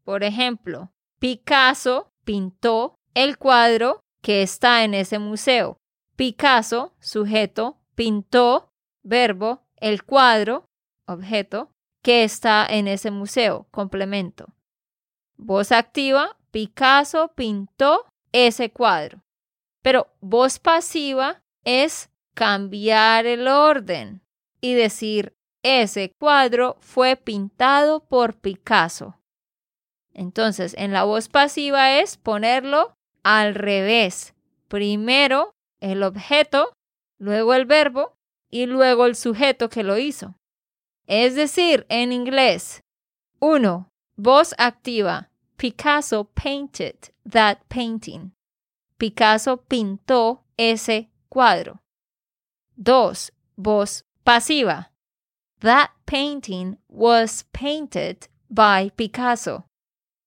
por 0.06 0.24
ejemplo, 0.24 0.94
Picasso 1.20 2.14
pintó 2.24 2.96
el 3.14 3.38
cuadro 3.38 4.00
que 4.22 4.42
está 4.42 4.86
en 4.86 4.94
ese 4.94 5.20
museo. 5.20 5.76
Picasso, 6.16 6.94
sujeto, 7.02 7.82
pintó, 7.96 8.70
verbo, 9.04 9.66
el 9.76 10.06
cuadro, 10.06 10.64
objeto, 11.08 11.72
que 12.02 12.24
está 12.24 12.66
en 12.70 12.88
ese 12.88 13.12
museo, 13.12 13.68
complemento. 13.70 14.54
Voz 15.36 15.74
activa, 15.74 16.38
Picasso 16.52 17.34
pintó 17.36 18.06
ese 18.34 18.70
cuadro. 18.72 19.24
Pero 19.82 20.14
voz 20.20 20.60
pasiva 20.60 21.42
es 21.64 22.10
cambiar 22.34 23.26
el 23.26 23.48
orden 23.48 24.22
y 24.60 24.74
decir, 24.74 25.34
ese 25.62 26.12
cuadro 26.20 26.76
fue 26.82 27.16
pintado 27.16 28.02
por 28.02 28.36
Picasso. 28.36 29.16
Entonces, 30.14 30.76
en 30.78 30.92
la 30.92 31.06
voz 31.06 31.30
pasiva 31.30 32.00
es 32.00 32.18
ponerlo 32.18 32.96
al 33.24 33.56
revés. 33.56 34.34
Primero 34.68 35.54
el 35.80 36.04
objeto, 36.04 36.74
luego 37.18 37.54
el 37.54 37.66
verbo 37.66 38.16
y 38.50 38.66
luego 38.66 39.06
el 39.06 39.16
sujeto 39.16 39.70
que 39.70 39.84
lo 39.84 39.98
hizo. 39.98 40.36
Es 41.08 41.36
decir, 41.36 41.86
en 41.90 42.12
inglés, 42.12 42.84
1. 43.40 43.90
Voz 44.16 44.56
activa. 44.58 45.30
Picasso 45.64 46.26
painted 46.26 47.10
that 47.26 47.70
painting. 47.70 48.34
Picasso 49.00 49.56
pintó 49.56 50.44
ese 50.58 51.10
cuadro. 51.30 51.80
2. 52.76 53.32
Voz 53.56 54.04
pasiva. 54.26 54.92
That 55.62 55.92
painting 56.06 56.80
was 56.90 57.46
painted 57.54 58.28
by 58.50 58.92
Picasso. 58.98 59.64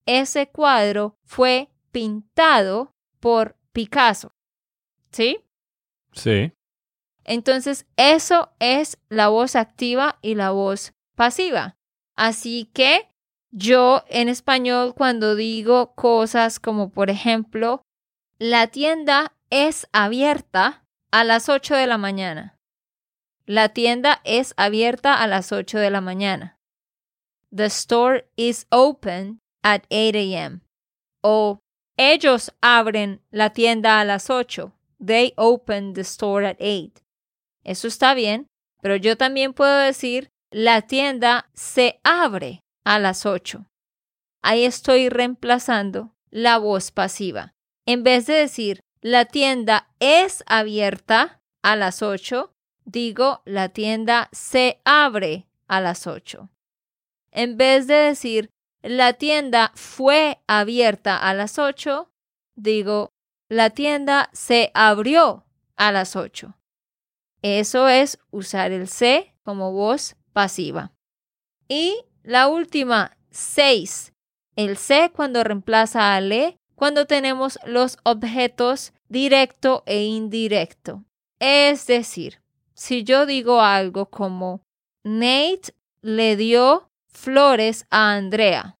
Ese 0.06 0.46
cuadro 0.46 1.16
fue 1.26 1.68
pintado 1.92 2.94
por 3.20 3.56
Picasso. 3.74 4.32
¿Sí? 5.12 5.44
Sí. 6.14 6.50
Entonces, 7.24 7.84
eso 7.98 8.54
es 8.58 8.96
la 9.10 9.28
voz 9.28 9.54
activa 9.54 10.18
y 10.22 10.34
la 10.34 10.52
voz 10.52 10.94
pasiva. 11.14 11.76
Así 12.16 12.70
que 12.72 13.10
yo 13.58 14.04
en 14.10 14.28
español 14.28 14.94
cuando 14.94 15.34
digo 15.34 15.94
cosas 15.94 16.60
como, 16.60 16.90
por 16.90 17.08
ejemplo, 17.08 17.82
la 18.38 18.66
tienda 18.66 19.32
es 19.48 19.88
abierta 19.92 20.84
a 21.10 21.24
las 21.24 21.48
8 21.48 21.74
de 21.74 21.86
la 21.86 21.96
mañana. 21.96 22.58
La 23.46 23.70
tienda 23.70 24.20
es 24.24 24.52
abierta 24.58 25.14
a 25.14 25.26
las 25.26 25.52
8 25.52 25.78
de 25.78 25.88
la 25.88 26.02
mañana. 26.02 26.58
The 27.50 27.64
store 27.66 28.28
is 28.36 28.66
open 28.70 29.40
at 29.62 29.84
8 29.90 30.18
a.m. 30.18 30.60
O 31.22 31.60
ellos 31.96 32.52
abren 32.60 33.22
la 33.30 33.54
tienda 33.54 34.00
a 34.00 34.04
las 34.04 34.28
8. 34.28 34.70
They 35.02 35.32
open 35.38 35.94
the 35.94 36.02
store 36.02 36.46
at 36.46 36.58
8. 36.60 37.00
Eso 37.64 37.88
está 37.88 38.12
bien, 38.12 38.48
pero 38.82 38.96
yo 38.96 39.16
también 39.16 39.54
puedo 39.54 39.78
decir 39.78 40.28
la 40.50 40.82
tienda 40.82 41.48
se 41.54 42.00
abre 42.04 42.65
a 42.86 43.00
las 43.00 43.26
8. 43.26 43.66
Ahí 44.42 44.64
estoy 44.64 45.08
reemplazando 45.08 46.14
la 46.30 46.56
voz 46.58 46.92
pasiva. 46.92 47.52
En 47.84 48.04
vez 48.04 48.26
de 48.26 48.34
decir 48.34 48.80
la 49.02 49.24
tienda 49.24 49.90
es 49.98 50.44
abierta 50.46 51.42
a 51.62 51.74
las 51.74 52.00
8, 52.00 52.52
digo 52.84 53.42
la 53.44 53.70
tienda 53.70 54.28
se 54.30 54.80
abre 54.84 55.48
a 55.66 55.80
las 55.80 56.06
8. 56.06 56.48
En 57.32 57.56
vez 57.56 57.88
de 57.88 57.94
decir 57.94 58.50
la 58.82 59.14
tienda 59.14 59.72
fue 59.74 60.38
abierta 60.46 61.18
a 61.18 61.34
las 61.34 61.58
8, 61.58 62.08
digo 62.54 63.10
la 63.48 63.70
tienda 63.70 64.30
se 64.32 64.70
abrió 64.74 65.44
a 65.74 65.90
las 65.90 66.14
8. 66.14 66.54
Eso 67.42 67.88
es 67.88 68.20
usar 68.30 68.70
el 68.70 68.86
se 68.86 69.34
como 69.42 69.72
voz 69.72 70.14
pasiva. 70.32 70.92
Y 71.68 72.04
la 72.26 72.48
última, 72.48 73.16
6. 73.30 74.12
El 74.56 74.76
se 74.76 75.10
cuando 75.14 75.44
reemplaza 75.44 76.14
a 76.14 76.20
le, 76.20 76.58
cuando 76.74 77.06
tenemos 77.06 77.58
los 77.64 77.98
objetos 78.02 78.92
directo 79.08 79.84
e 79.86 80.04
indirecto. 80.04 81.04
Es 81.38 81.86
decir, 81.86 82.42
si 82.74 83.04
yo 83.04 83.26
digo 83.26 83.60
algo 83.60 84.06
como 84.06 84.60
Nate 85.04 85.72
le 86.02 86.36
dio 86.36 86.90
flores 87.08 87.86
a 87.90 88.14
Andrea. 88.14 88.76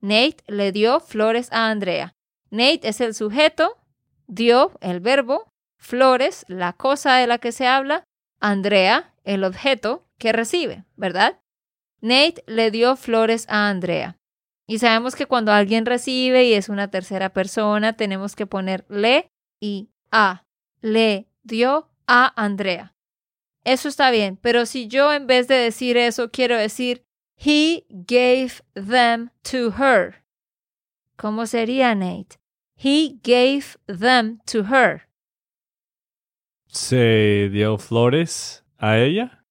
Nate 0.00 0.44
le 0.46 0.70
dio 0.70 1.00
flores 1.00 1.50
a 1.52 1.70
Andrea. 1.70 2.12
Nate 2.50 2.88
es 2.88 3.00
el 3.00 3.14
sujeto, 3.14 3.78
dio 4.26 4.72
el 4.82 5.00
verbo, 5.00 5.50
flores, 5.78 6.44
la 6.48 6.74
cosa 6.74 7.16
de 7.16 7.26
la 7.26 7.38
que 7.38 7.50
se 7.50 7.66
habla, 7.66 8.04
Andrea, 8.40 9.14
el 9.24 9.42
objeto 9.42 10.04
que 10.18 10.32
recibe, 10.32 10.84
¿verdad? 10.96 11.40
Nate 12.04 12.44
le 12.46 12.70
dio 12.70 12.96
flores 12.96 13.46
a 13.48 13.70
Andrea. 13.70 14.18
Y 14.66 14.78
sabemos 14.78 15.14
que 15.14 15.24
cuando 15.24 15.52
alguien 15.52 15.86
recibe 15.86 16.44
y 16.44 16.52
es 16.52 16.68
una 16.68 16.90
tercera 16.90 17.30
persona, 17.30 17.94
tenemos 17.96 18.36
que 18.36 18.46
poner 18.46 18.84
le 18.90 19.30
y 19.58 19.88
a. 20.10 20.44
Le 20.82 21.26
dio 21.44 21.88
a 22.06 22.30
Andrea. 22.36 22.94
Eso 23.64 23.88
está 23.88 24.10
bien, 24.10 24.36
pero 24.36 24.66
si 24.66 24.86
yo 24.86 25.14
en 25.14 25.26
vez 25.26 25.48
de 25.48 25.54
decir 25.54 25.96
eso 25.96 26.30
quiero 26.30 26.58
decir 26.58 27.06
he 27.38 27.86
gave 27.88 28.62
them 28.74 29.30
to 29.40 29.72
her. 29.78 30.22
¿Cómo 31.16 31.46
sería, 31.46 31.94
Nate? 31.94 32.36
He 32.76 33.18
gave 33.22 33.78
them 33.86 34.40
to 34.44 34.64
her. 34.64 35.08
¿Se 36.66 37.48
dio 37.50 37.78
flores 37.78 38.62
a 38.76 38.98
ella? 38.98 39.43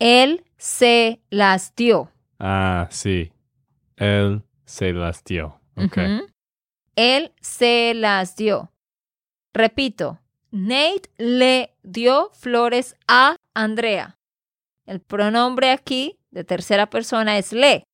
Él 0.00 0.44
se 0.56 1.20
las 1.30 1.74
dio. 1.76 2.10
Ah, 2.38 2.88
sí. 2.90 3.32
Él 3.96 4.42
se 4.64 4.92
las 4.92 5.22
dio. 5.22 5.60
Ok. 5.76 5.98
Él 6.96 7.32
se 7.40 7.92
las 7.94 8.34
dio. 8.34 8.72
Repito, 9.52 10.18
Nate 10.50 11.10
le 11.18 11.76
dio 11.82 12.30
flores 12.32 12.96
a 13.06 13.36
Andrea. 13.54 14.18
El 14.86 15.00
pronombre 15.00 15.70
aquí 15.70 16.18
de 16.30 16.44
tercera 16.44 16.88
persona 16.88 17.38
es 17.38 17.52
le. 17.52 17.84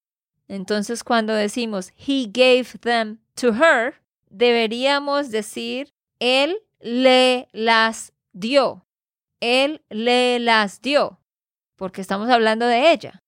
Entonces 0.48 1.02
cuando 1.02 1.34
decimos 1.34 1.92
he 1.98 2.26
gave 2.32 2.78
them 2.80 3.18
to 3.34 3.48
her, 3.48 4.00
deberíamos 4.30 5.30
decir 5.30 5.90
él 6.20 6.56
le 6.80 7.48
las 7.52 8.12
dio. 8.32 8.86
Él 9.40 9.82
le 9.90 10.38
las 10.38 10.80
dio. 10.80 11.18
Porque 11.76 12.00
estamos 12.00 12.28
hablando 12.30 12.66
de 12.66 12.92
ella. 12.92 13.20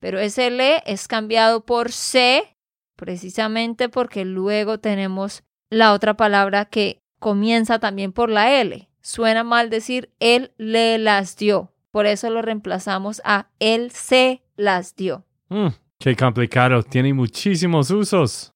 Pero 0.00 0.18
ese 0.18 0.50
le 0.50 0.82
es 0.86 1.08
cambiado 1.08 1.64
por 1.64 1.92
se 1.92 2.56
precisamente 2.96 3.88
porque 3.88 4.24
luego 4.24 4.78
tenemos 4.78 5.42
la 5.70 5.92
otra 5.94 6.14
palabra 6.14 6.66
que 6.66 6.98
comienza 7.18 7.78
también 7.78 8.12
por 8.12 8.28
la 8.28 8.60
L. 8.60 8.88
Suena 9.00 9.42
mal 9.42 9.70
decir 9.70 10.10
él 10.20 10.52
le 10.58 10.98
las 10.98 11.36
dio. 11.36 11.72
Por 11.90 12.06
eso 12.06 12.28
lo 12.30 12.42
reemplazamos 12.42 13.22
a 13.24 13.48
él 13.58 13.90
se 13.90 14.42
las 14.56 14.94
dio. 14.96 15.24
Mm, 15.48 15.68
qué 15.98 16.14
complicado. 16.14 16.82
Tiene 16.82 17.14
muchísimos 17.14 17.90
usos. 17.90 18.52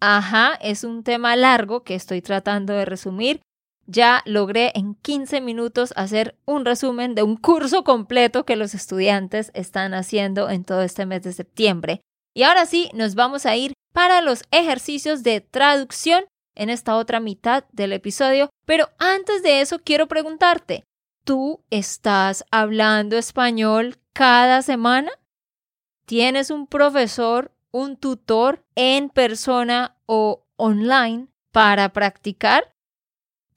Ajá, 0.00 0.54
es 0.62 0.84
un 0.84 1.02
tema 1.02 1.34
largo 1.34 1.82
que 1.82 1.94
estoy 1.94 2.22
tratando 2.22 2.72
de 2.74 2.84
resumir. 2.84 3.40
Ya 3.90 4.22
logré 4.26 4.72
en 4.74 4.94
15 4.96 5.40
minutos 5.40 5.94
hacer 5.96 6.36
un 6.44 6.66
resumen 6.66 7.14
de 7.14 7.22
un 7.22 7.38
curso 7.38 7.84
completo 7.84 8.44
que 8.44 8.54
los 8.54 8.74
estudiantes 8.74 9.50
están 9.54 9.94
haciendo 9.94 10.50
en 10.50 10.64
todo 10.64 10.82
este 10.82 11.06
mes 11.06 11.22
de 11.22 11.32
septiembre. 11.32 12.02
Y 12.34 12.42
ahora 12.42 12.66
sí, 12.66 12.90
nos 12.92 13.14
vamos 13.14 13.46
a 13.46 13.56
ir 13.56 13.72
para 13.94 14.20
los 14.20 14.44
ejercicios 14.50 15.22
de 15.22 15.40
traducción 15.40 16.26
en 16.54 16.68
esta 16.68 16.96
otra 16.96 17.18
mitad 17.18 17.64
del 17.72 17.94
episodio. 17.94 18.50
Pero 18.66 18.90
antes 18.98 19.42
de 19.42 19.62
eso, 19.62 19.78
quiero 19.78 20.06
preguntarte, 20.06 20.84
¿tú 21.24 21.64
estás 21.70 22.44
hablando 22.50 23.16
español 23.16 23.96
cada 24.12 24.60
semana? 24.60 25.10
¿Tienes 26.04 26.50
un 26.50 26.66
profesor, 26.66 27.52
un 27.70 27.96
tutor 27.96 28.62
en 28.74 29.08
persona 29.08 29.96
o 30.04 30.44
online 30.56 31.28
para 31.52 31.88
practicar? 31.94 32.70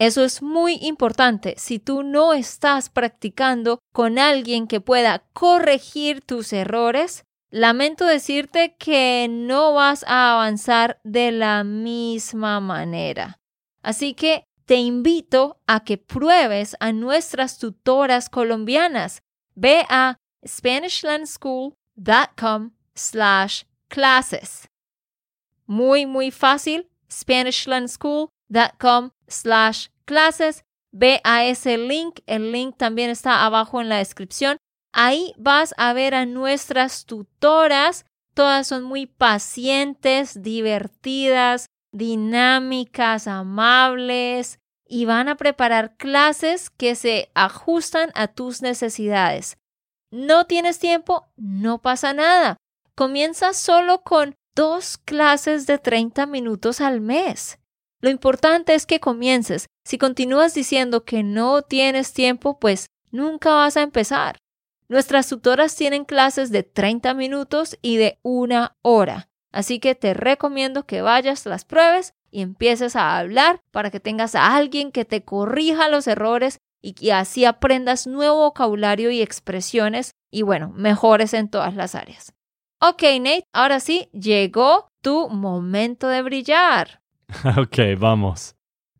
Eso 0.01 0.23
es 0.23 0.41
muy 0.41 0.79
importante. 0.81 1.53
Si 1.59 1.77
tú 1.77 2.01
no 2.01 2.33
estás 2.33 2.89
practicando 2.89 3.77
con 3.93 4.17
alguien 4.17 4.65
que 4.65 4.81
pueda 4.81 5.19
corregir 5.33 6.21
tus 6.21 6.53
errores, 6.53 7.23
lamento 7.51 8.05
decirte 8.05 8.75
que 8.79 9.27
no 9.29 9.75
vas 9.75 10.03
a 10.07 10.33
avanzar 10.33 10.99
de 11.03 11.31
la 11.31 11.63
misma 11.63 12.59
manera. 12.59 13.37
Así 13.83 14.15
que 14.15 14.43
te 14.65 14.77
invito 14.77 15.59
a 15.67 15.83
que 15.83 15.99
pruebes 15.99 16.75
a 16.79 16.93
nuestras 16.93 17.59
tutoras 17.59 18.27
colombianas. 18.27 19.21
Ve 19.53 19.85
a 19.87 20.17
SpanishLandSchool.com 20.43 22.71
slash 22.95 23.65
classes. 23.87 24.67
Muy, 25.67 26.07
muy 26.07 26.31
fácil. 26.31 26.89
SpanishLandSchool.com 27.07 29.11
slash 29.31 29.87
clases. 30.05 30.63
Ve 30.91 31.21
a 31.23 31.45
ese 31.45 31.77
link. 31.77 32.19
El 32.27 32.51
link 32.51 32.77
también 32.77 33.09
está 33.09 33.45
abajo 33.45 33.81
en 33.81 33.89
la 33.89 33.97
descripción. 33.97 34.57
Ahí 34.93 35.33
vas 35.37 35.73
a 35.77 35.93
ver 35.93 36.13
a 36.15 36.25
nuestras 36.25 37.05
tutoras. 37.05 38.05
Todas 38.33 38.67
son 38.67 38.83
muy 38.83 39.07
pacientes, 39.07 40.41
divertidas, 40.41 41.67
dinámicas, 41.91 43.27
amables 43.27 44.59
y 44.87 45.05
van 45.05 45.29
a 45.29 45.37
preparar 45.37 45.95
clases 45.95 46.69
que 46.69 46.95
se 46.95 47.31
ajustan 47.33 48.11
a 48.13 48.27
tus 48.27 48.61
necesidades. 48.61 49.57
¿No 50.11 50.45
tienes 50.45 50.79
tiempo? 50.79 51.27
No 51.37 51.81
pasa 51.81 52.13
nada. 52.13 52.57
Comienza 52.95 53.53
solo 53.53 54.03
con 54.03 54.35
dos 54.53 54.97
clases 54.97 55.65
de 55.65 55.77
30 55.77 56.25
minutos 56.25 56.81
al 56.81 56.99
mes. 56.99 57.57
Lo 58.01 58.09
importante 58.09 58.73
es 58.73 58.85
que 58.85 58.99
comiences. 58.99 59.67
Si 59.85 59.97
continúas 59.97 60.53
diciendo 60.53 61.05
que 61.05 61.23
no 61.23 61.61
tienes 61.61 62.13
tiempo, 62.13 62.59
pues 62.59 62.87
nunca 63.11 63.53
vas 63.53 63.77
a 63.77 63.83
empezar. 63.83 64.37
Nuestras 64.89 65.29
tutoras 65.29 65.75
tienen 65.75 66.03
clases 66.03 66.51
de 66.51 66.63
30 66.63 67.13
minutos 67.13 67.77
y 67.81 67.97
de 67.97 68.19
una 68.23 68.75
hora. 68.81 69.29
Así 69.51 69.79
que 69.79 69.95
te 69.95 70.13
recomiendo 70.13 70.85
que 70.85 71.01
vayas, 71.01 71.45
las 71.45 71.63
pruebes 71.63 72.13
y 72.31 72.41
empieces 72.41 72.95
a 72.95 73.17
hablar 73.17 73.61
para 73.71 73.91
que 73.91 73.99
tengas 73.99 74.35
a 74.35 74.55
alguien 74.55 74.91
que 74.91 75.05
te 75.05 75.23
corrija 75.23 75.89
los 75.89 76.07
errores 76.07 76.59
y 76.81 76.93
que 76.93 77.13
así 77.13 77.45
aprendas 77.45 78.07
nuevo 78.07 78.37
vocabulario 78.37 79.11
y 79.11 79.21
expresiones 79.21 80.11
y 80.31 80.41
bueno, 80.41 80.71
mejores 80.75 81.33
en 81.33 81.49
todas 81.49 81.75
las 81.75 81.93
áreas. 81.93 82.33
Ok, 82.79 83.03
Nate, 83.19 83.43
ahora 83.53 83.79
sí, 83.79 84.09
llegó 84.11 84.87
tu 85.01 85.29
momento 85.29 86.07
de 86.07 86.21
brillar. 86.21 87.00
ok, 87.57 87.97
vamos. 87.97 88.55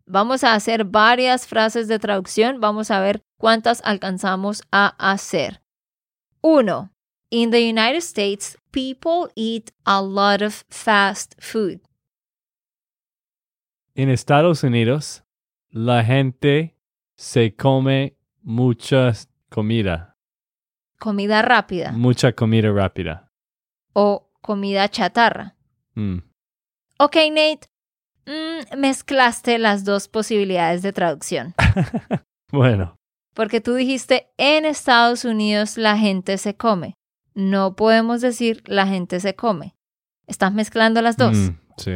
Vamos 0.05 0.43
a 0.43 0.53
hacer 0.55 0.83
varias 0.85 1.47
frases 1.47 1.87
de 1.87 1.99
traducción. 1.99 2.59
Vamos 2.59 2.91
a 2.91 2.99
ver 2.99 3.21
cuántas 3.37 3.81
alcanzamos 3.83 4.63
a 4.71 4.95
hacer. 5.11 5.61
1. 6.41 6.91
In 7.29 7.51
the 7.51 7.69
United 7.69 8.01
States, 8.01 8.57
people 8.71 9.31
eat 9.35 9.71
a 9.85 10.01
lot 10.01 10.41
of 10.43 10.63
fast 10.69 11.33
food. 11.39 11.79
En 13.95 14.09
Estados 14.09 14.63
Unidos, 14.63 15.23
la 15.69 16.03
gente 16.03 16.75
se 17.15 17.55
come 17.55 18.17
mucha 18.41 19.13
comida, 19.49 20.17
Comida 20.99 21.41
rápida 21.41 21.91
mucha 21.91 22.31
comida 22.33 22.71
rápida. 22.71 23.31
o 23.93 24.29
comida 24.41 24.87
chatarra. 24.89 25.55
Mm. 25.95 26.19
Ok, 26.99 27.15
Nate. 27.31 27.67
Mm, 28.25 28.77
mezclaste 28.77 29.57
las 29.57 29.83
dos 29.83 30.07
posibilidades 30.07 30.81
de 30.81 30.93
traducción. 30.93 31.53
Bueno, 32.51 32.97
Porque 33.33 33.61
tú 33.61 33.75
dijiste, 33.75 34.27
en 34.35 34.65
Estados 34.65 35.23
Unidos 35.23 35.77
la 35.77 35.97
gente 35.97 36.37
se 36.37 36.57
come. 36.57 36.95
No 37.33 37.77
podemos 37.77 38.19
decir 38.19 38.61
la 38.65 38.85
gente 38.87 39.21
se 39.21 39.35
come. 39.37 39.73
Estás 40.27 40.51
mezclando 40.51 41.01
las 41.01 41.15
dos. 41.15 41.37
mm, 41.37 41.49
sí. 41.77 41.91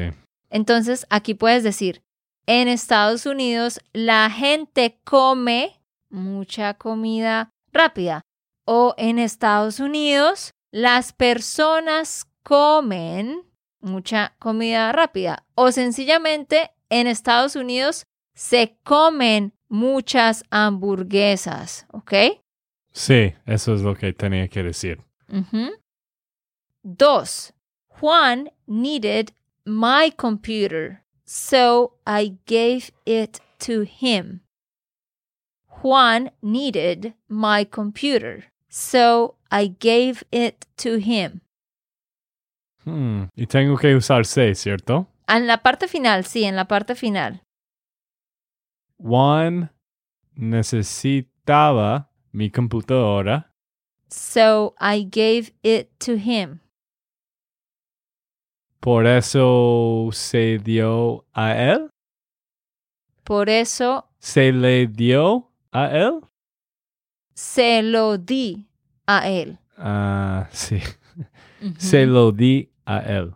Entonces, 0.50 1.06
aquí 1.10 1.34
puedes 1.34 1.64
decir, 1.64 2.04
en 2.48 2.70
Estados 2.70 3.26
Unidos 3.26 3.82
la 3.92 4.30
gente 4.30 4.98
come 5.04 5.82
mucha 6.10 6.76
comida 6.76 7.50
rápida. 7.74 8.22
O 8.66 8.96
en 8.98 9.20
Estados 9.20 9.82
Unidos 9.82 10.52
las 10.72 11.12
personas 11.12 12.28
comen 12.44 13.42
mucha 13.86 14.36
comida 14.40 14.92
rápida. 14.92 15.46
O 15.56 15.72
sencillamente 15.72 16.72
en 16.90 17.08
Estados 17.08 17.56
Unidos 17.56 18.06
se 18.34 18.78
comen 18.84 19.54
muchas 19.70 20.44
hamburguesas. 20.50 21.86
¿Ok? 21.92 22.14
Sí, 22.92 23.34
eso 23.46 23.74
es 23.74 23.82
lo 23.82 23.96
que 23.96 24.14
tenía 24.14 24.48
que 24.48 24.64
decir. 24.64 25.02
Dos, 26.84 27.54
Juan 27.90 28.50
needed 28.68 29.32
my 29.66 30.12
computer, 30.12 31.04
so 31.26 31.98
I 32.06 32.38
gave 32.46 32.92
it 33.06 33.40
to 33.60 33.84
him. 33.84 34.42
Juan 35.68 36.32
needed 36.42 37.14
my 37.28 37.66
computer, 37.66 38.46
so 38.70 39.36
I 39.52 39.68
gave 39.80 40.24
it 40.32 40.66
to 40.78 40.98
him. 41.00 41.42
Hmm, 42.86 43.24
Y 43.36 43.48
tengo 43.48 43.78
que 43.78 43.96
usar 43.96 44.26
se, 44.26 44.54
¿cierto? 44.56 45.08
En 45.28 45.48
la 45.48 45.58
parte 45.64 45.88
final, 45.88 46.24
sí, 46.26 46.44
en 46.44 46.56
la 46.56 46.66
parte 46.68 46.96
final. 46.96 47.42
Juan 48.98 49.72
necesitaba 50.36 52.10
mi 52.32 52.50
computadora, 52.52 53.52
So 54.08 54.76
I 54.80 55.04
gave 55.04 55.54
it 55.64 55.90
to 56.06 56.14
him. 56.14 56.60
por 58.80 59.08
eso 59.08 60.10
se 60.12 60.60
dio 60.60 61.26
a 61.34 61.56
él. 61.58 61.90
Por 63.24 63.50
eso 63.50 64.08
¿Se 64.20 64.52
le 64.52 64.86
dio 64.88 65.52
a 65.72 65.88
él? 65.90 66.22
se 67.34 67.82
lo 67.82 68.18
di 68.18 68.68
a 69.08 69.28
él. 69.28 69.58
Ah, 69.78 70.48
sí. 70.52 70.80
Ujú. 71.62 71.74
Se 71.78 72.06
lo 72.06 72.32
di 72.32 72.70
a 72.86 73.00
él. 73.00 73.34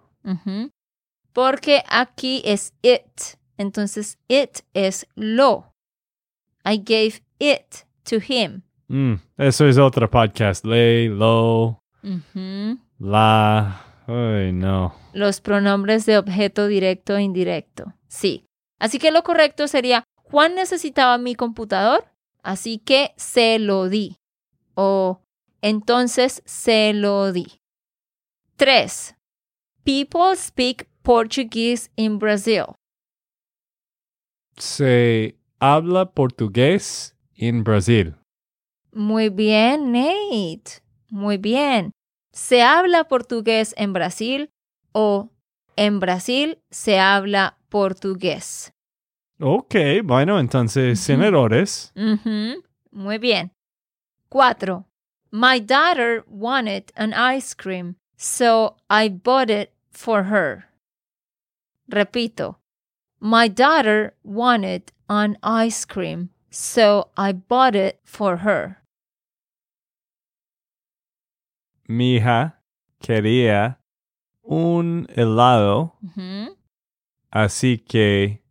Porque 1.34 1.84
aquí 1.90 2.42
es 2.46 2.74
it. 2.82 3.38
Entonces, 3.58 4.18
it 4.28 4.60
es 4.74 5.08
lo. 5.16 5.74
I 6.66 6.78
gave 6.78 7.22
it 7.40 7.86
to 8.04 8.18
him. 8.18 8.62
Mm, 8.88 9.16
eso 9.38 9.68
es 9.68 9.78
otro 9.78 10.10
podcast. 10.10 10.66
Ley, 10.66 11.08
lo, 11.08 11.82
la. 12.98 13.86
Ay, 14.08 14.52
no. 14.52 14.96
Los 15.14 15.42
pronombres 15.42 16.06
de 16.06 16.18
objeto 16.18 16.68
directo 16.68 17.16
e 17.16 17.22
indirecto. 17.22 17.94
Sí. 18.08 18.46
Así 18.80 18.98
que 18.98 19.12
lo 19.12 19.24
correcto 19.24 19.68
sería, 19.68 20.04
Juan 20.16 20.56
necesitaba 20.56 21.18
mi 21.18 21.36
computador, 21.36 22.06
así 22.44 22.80
que 22.80 23.14
se 23.18 23.60
lo 23.60 23.90
di. 23.90 24.16
O 24.74 25.22
entonces 25.62 26.42
se 26.46 26.94
lo 26.94 27.32
di. 27.32 27.62
3. 28.56 29.16
People 29.94 30.36
speak 30.36 30.88
Portuguese 31.02 31.90
in 31.98 32.20
Brazil. 32.20 32.76
Se 34.56 35.36
habla 35.60 36.12
portugués 36.12 37.16
en 37.36 37.64
Brasil. 37.64 38.14
Muy 38.94 39.30
bien, 39.30 39.92
Nate. 39.92 40.84
Muy 41.10 41.38
bien. 41.38 41.92
Se 42.32 42.62
habla 42.62 43.06
portugués 43.06 43.74
en 43.78 43.94
Brasil 43.94 44.52
o 44.92 45.32
en 45.76 46.00
Brasil 46.00 46.60
se 46.70 47.00
habla 47.00 47.58
portugués. 47.70 48.72
Ok, 49.40 49.74
bueno, 50.04 50.40
entonces 50.40 51.00
sin 51.00 51.16
Ujú. 51.22 51.24
errores. 51.30 51.92
Ujú, 51.96 52.62
Muy 52.92 53.18
bien. 53.18 53.54
4. 54.30 54.86
My 55.32 55.60
daughter 55.60 56.24
wanted 56.28 56.92
an 56.96 57.12
ice 57.36 57.56
cream, 57.56 57.96
so 58.18 58.76
I 58.88 59.10
bought 59.10 59.50
it 59.50 59.72
for 59.92 60.24
her. 60.24 60.66
Repito. 61.92 62.56
My 63.20 63.48
daughter 63.48 64.14
wanted 64.24 64.92
an 65.10 65.38
ice 65.44 65.86
cream, 65.86 66.30
so 66.50 67.10
I 67.18 67.34
bought 67.34 67.76
it 67.76 68.00
for 68.06 68.38
her. 68.38 68.78
Mi 71.88 72.16
hija 72.18 72.60
quería 73.02 73.80
un 74.44 75.08
helado, 75.16 75.94
Ujú. 76.04 76.56
así 77.32 77.80
que 77.80 78.44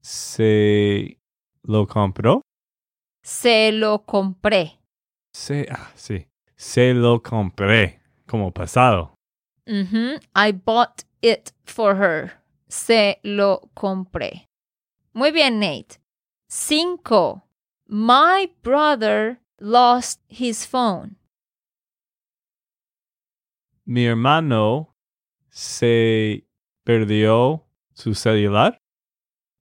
se 0.00 1.18
lo 1.64 1.86
compró. 1.86 2.42
Se 3.22 3.72
lo 3.72 4.04
compré. 4.06 4.78
Se, 5.34 5.66
ah, 5.70 5.90
sí, 5.94 6.26
se 6.56 6.94
lo 6.94 7.20
compré 7.22 8.00
como 8.26 8.52
pasado. 8.52 9.14
I 10.34 10.52
bought 10.52 11.04
it 11.22 11.52
for 11.64 11.94
her. 11.96 12.42
Se 12.68 13.20
lo 13.22 13.70
compré. 13.74 14.48
Muy 15.12 15.30
bien, 15.30 15.60
Nate. 15.60 16.00
5. 16.48 17.42
My 17.86 18.50
brother 18.62 19.40
lost 19.60 20.20
his 20.28 20.66
phone. 20.66 21.16
Mi 23.84 24.06
hermano 24.06 24.94
se 25.50 26.44
perdió 26.84 27.64
su 27.92 28.14
celular. 28.14 28.80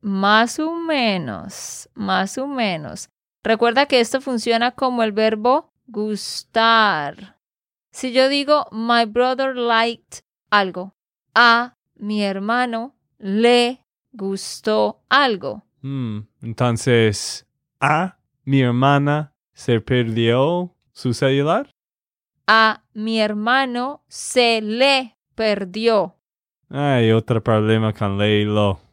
Más 0.02 0.60
o 0.60 0.74
menos, 0.74 1.89
más 1.93 2.38
o 2.38 2.48
menos. 2.48 3.10
Recuerda 3.43 3.86
que 3.86 4.00
esto 4.00 4.22
funciona 4.22 4.72
como 4.72 5.04
el 5.04 5.12
verbo 5.12 5.74
gustar. 5.88 7.38
Si 7.91 8.12
yo 8.12 8.30
digo, 8.30 8.67
my 8.71 9.06
brother 9.06 9.56
liked 9.56 10.23
algo, 10.52 10.95
a 11.34 11.75
mi 11.95 12.23
hermano 12.23 12.95
le 13.17 13.86
gustó 14.12 15.02
algo. 15.10 15.63
Hmm, 15.82 16.21
entonces, 16.41 17.47
a 17.80 18.17
mi 18.43 18.62
hermana 18.62 19.34
se 19.54 19.82
perdió 19.82 20.75
su 20.91 21.13
celular. 21.13 21.69
A 22.47 22.84
mi 22.93 23.19
hermano 23.19 24.04
se 24.08 24.62
le 24.62 25.17
perdió 25.36 26.15
Hay 26.69 27.12
otro 27.12 27.43
problema 27.43 27.93
con 27.93 28.17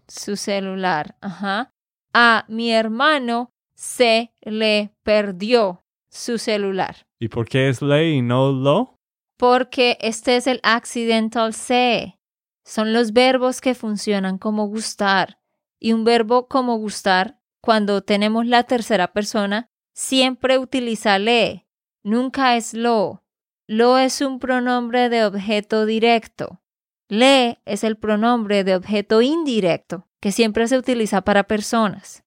su 0.09 0.37
celular. 0.37 1.17
Ajá. 1.21 1.73
A 2.13 2.45
mi 2.49 2.73
hermano 2.73 3.51
se 3.75 4.33
le 4.41 4.93
perdió 5.03 5.83
su 6.09 6.39
celular. 6.39 7.06
¿Y 7.19 7.29
por 7.29 7.49
qué 7.49 7.69
es 7.69 7.83
ley 7.83 8.17
y 8.17 8.23
no 8.23 8.53
lo? 8.53 8.99
Porque 9.37 9.99
este 10.01 10.37
es 10.37 10.47
el 10.47 10.61
accidental 10.63 11.55
se. 11.55 12.19
Son 12.65 12.93
los 12.93 13.13
verbos 13.13 13.61
que 13.61 13.75
funcionan 13.75 14.39
como 14.39 14.67
gustar. 14.67 15.39
Y 15.79 15.93
un 15.93 16.05
verbo 16.05 16.49
como 16.49 16.77
gustar, 16.77 17.39
cuando 17.61 18.03
tenemos 18.03 18.47
la 18.47 18.65
tercera 18.65 19.13
persona, 19.13 19.71
siempre 19.95 20.59
utiliza 20.59 21.19
le. 21.19 21.67
Nunca 22.03 22.57
es 22.57 22.75
lo. 22.75 23.25
Lo 23.67 23.99
es 23.99 24.21
un 24.21 24.39
pronombre 24.39 25.09
de 25.09 25.25
objeto 25.25 25.87
directo. 25.87 26.63
Le 27.09 27.61
es 27.65 27.85
el 27.85 27.97
pronombre 27.97 28.65
de 28.65 28.77
objeto 28.77 29.23
indirecto, 29.23 30.09
que 30.21 30.33
siempre 30.33 30.67
se 30.69 30.79
utiliza 30.79 31.23
para 31.23 31.45
personas. 31.45 32.25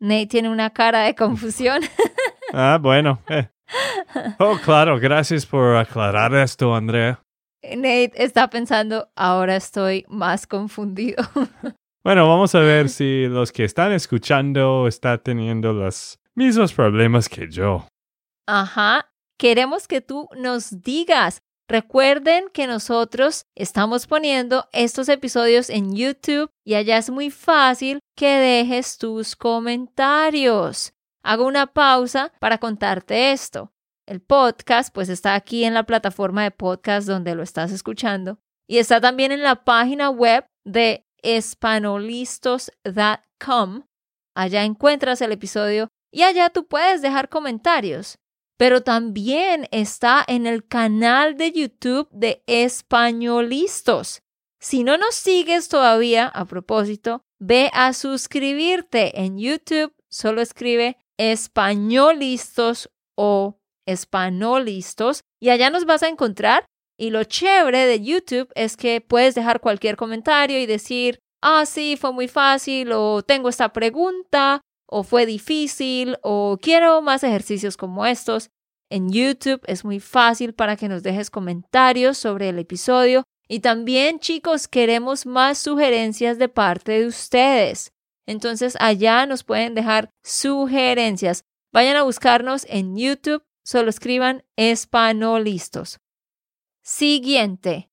Nate 0.00 0.26
tiene 0.26 0.48
una 0.48 0.70
cara 0.70 1.02
de 1.02 1.14
confusión. 1.14 1.82
Ah, 2.54 2.78
bueno. 2.80 3.20
eh. 3.28 3.50
Oh, 4.38 4.58
claro, 4.64 4.98
gracias 4.98 5.44
por 5.44 5.76
aclarar 5.76 6.34
esto, 6.34 6.74
Andrea. 6.74 7.20
Nate 7.62 8.12
está 8.14 8.48
pensando, 8.48 9.08
ahora 9.16 9.56
estoy 9.56 10.04
más 10.08 10.46
confundido. 10.46 11.22
Bueno, 12.04 12.26
vamos 12.26 12.54
a 12.54 12.60
ver 12.60 12.88
si 12.88 13.26
los 13.26 13.52
que 13.52 13.64
están 13.64 13.92
escuchando 13.92 14.86
están 14.86 15.20
teniendo 15.22 15.74
los 15.74 16.18
mismos 16.34 16.72
problemas 16.72 17.28
que 17.28 17.50
yo. 17.50 17.86
Ajá. 18.46 19.10
Queremos 19.38 19.86
que 19.86 20.00
tú 20.00 20.26
nos 20.34 20.80
digas. 20.82 21.42
Recuerden 21.68 22.48
que 22.50 22.66
nosotros 22.66 23.44
estamos 23.54 24.06
poniendo 24.06 24.68
estos 24.72 25.10
episodios 25.10 25.68
en 25.68 25.94
YouTube 25.94 26.48
y 26.64 26.74
allá 26.74 26.96
es 26.96 27.10
muy 27.10 27.30
fácil 27.30 27.98
que 28.16 28.38
dejes 28.38 28.96
tus 28.96 29.36
comentarios. 29.36 30.94
Hago 31.28 31.44
una 31.44 31.66
pausa 31.66 32.32
para 32.40 32.56
contarte 32.56 33.32
esto. 33.32 33.70
El 34.06 34.22
podcast 34.22 34.94
pues 34.94 35.10
está 35.10 35.34
aquí 35.34 35.64
en 35.64 35.74
la 35.74 35.84
plataforma 35.84 36.42
de 36.42 36.50
podcast 36.50 37.06
donde 37.06 37.34
lo 37.34 37.42
estás 37.42 37.70
escuchando 37.70 38.38
y 38.66 38.78
está 38.78 38.98
también 38.98 39.30
en 39.30 39.42
la 39.42 39.62
página 39.62 40.08
web 40.08 40.46
de 40.64 41.06
espanolistos.com. 41.22 43.82
Allá 44.34 44.64
encuentras 44.64 45.20
el 45.20 45.32
episodio 45.32 45.88
y 46.10 46.22
allá 46.22 46.48
tú 46.48 46.66
puedes 46.66 47.02
dejar 47.02 47.28
comentarios 47.28 48.16
pero 48.56 48.82
también 48.82 49.68
está 49.70 50.24
en 50.26 50.46
el 50.46 50.66
canal 50.66 51.36
de 51.36 51.52
YouTube 51.52 52.08
de 52.10 52.42
Españolistos. 52.46 54.22
Si 54.60 54.82
no 54.82 54.96
nos 54.96 55.14
sigues 55.14 55.68
todavía, 55.68 56.26
a 56.26 56.46
propósito, 56.46 57.20
ve 57.38 57.70
a 57.72 57.92
suscribirte 57.92 59.20
en 59.20 59.38
YouTube, 59.38 59.94
solo 60.08 60.40
escribe 60.40 60.96
Españolistos 61.18 62.88
o 63.16 63.58
Espanolistos 63.86 65.22
y 65.40 65.48
allá 65.50 65.70
nos 65.70 65.84
vas 65.84 66.02
a 66.02 66.08
encontrar. 66.08 66.66
Y 66.98 67.10
lo 67.10 67.24
chévere 67.24 67.86
de 67.86 68.02
YouTube 68.02 68.50
es 68.54 68.76
que 68.76 69.00
puedes 69.00 69.34
dejar 69.34 69.60
cualquier 69.60 69.96
comentario 69.96 70.58
y 70.58 70.66
decir, 70.66 71.20
ah, 71.42 71.64
sí, 71.64 71.96
fue 71.96 72.12
muy 72.12 72.28
fácil 72.28 72.92
o 72.92 73.22
tengo 73.22 73.48
esta 73.48 73.72
pregunta 73.72 74.60
o 74.86 75.04
fue 75.04 75.26
difícil 75.26 76.16
o 76.22 76.58
quiero 76.60 77.00
más 77.02 77.22
ejercicios 77.22 77.76
como 77.76 78.04
estos. 78.04 78.50
En 78.90 79.12
YouTube 79.12 79.60
es 79.66 79.84
muy 79.84 80.00
fácil 80.00 80.54
para 80.54 80.76
que 80.76 80.88
nos 80.88 81.02
dejes 81.02 81.30
comentarios 81.30 82.18
sobre 82.18 82.48
el 82.48 82.58
episodio 82.58 83.24
y 83.48 83.60
también 83.60 84.18
chicos 84.18 84.66
queremos 84.66 85.24
más 85.24 85.58
sugerencias 85.58 86.38
de 86.38 86.48
parte 86.48 87.00
de 87.00 87.06
ustedes. 87.06 87.92
Entonces 88.28 88.76
allá 88.78 89.24
nos 89.24 89.42
pueden 89.42 89.74
dejar 89.74 90.10
sugerencias. 90.22 91.46
Vayan 91.72 91.96
a 91.96 92.02
buscarnos 92.02 92.66
en 92.68 92.94
YouTube, 92.94 93.42
solo 93.64 93.88
escriban 93.88 94.44
Espanolistos. 94.54 95.98
Siguiente. 96.84 97.90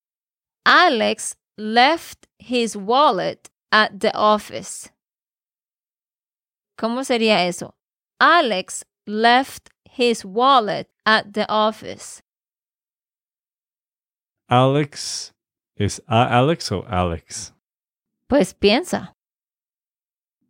Alex 0.66 1.38
left 1.56 2.26
his 2.38 2.76
wallet 2.76 3.50
at 3.72 3.92
the 4.00 4.12
office. 4.14 4.92
¿Cómo 6.78 7.06
sería 7.06 7.46
eso? 7.46 7.78
Alex 8.20 8.86
left 9.06 9.70
his 9.86 10.26
wallet 10.26 10.90
at 11.06 11.32
the 11.32 11.46
office. 11.48 12.22
Alex, 14.50 15.34
¿es 15.78 16.04
a 16.08 16.40
Alex 16.40 16.70
o 16.74 16.84
Alex? 16.90 17.54
Pues 18.28 18.54
piensa, 18.54 19.15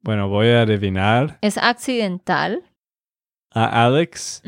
Bueno, 0.06 0.30
voy 0.30 0.50
a 0.50 0.62
adivinar. 0.62 1.40
es 1.42 1.58
accidental. 1.58 2.64
A 3.54 3.86
Alex 3.86 4.44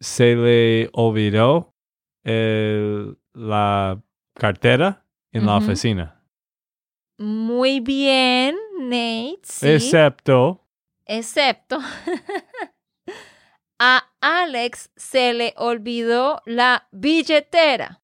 se 0.00 0.34
le 0.34 0.90
olvidó 0.92 1.72
el- 2.24 3.16
la 3.32 4.02
cartera 4.34 5.04
en 5.32 5.46
la 5.46 5.56
oficina. 5.58 6.20
Muy 7.18 7.78
bien, 7.80 8.56
Nate. 8.80 9.38
Sí. 9.44 9.68
Excepto, 9.68 10.64
Excepto. 11.06 11.78
a 13.78 14.02
Alex 14.20 14.90
se 14.96 15.32
le 15.34 15.54
olvidó 15.56 16.40
la 16.46 16.88
billetera. 16.92 18.00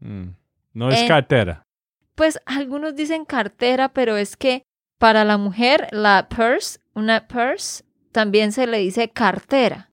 Mm, 0.00 0.30
No 0.74 0.88
es 0.90 1.00
En- 1.02 1.08
cartera. 1.08 1.66
Pues 2.14 2.38
algunos 2.46 2.94
dicen 2.94 3.24
cartera, 3.26 3.92
pero 3.92 4.16
es 4.16 4.36
que 4.36 4.62
para 5.02 5.24
la 5.24 5.36
mujer 5.36 5.88
la 5.90 6.28
purse, 6.28 6.78
una 6.94 7.26
purse, 7.26 7.82
también 8.12 8.52
se 8.52 8.68
le 8.68 8.78
dice 8.78 9.10
cartera. 9.10 9.90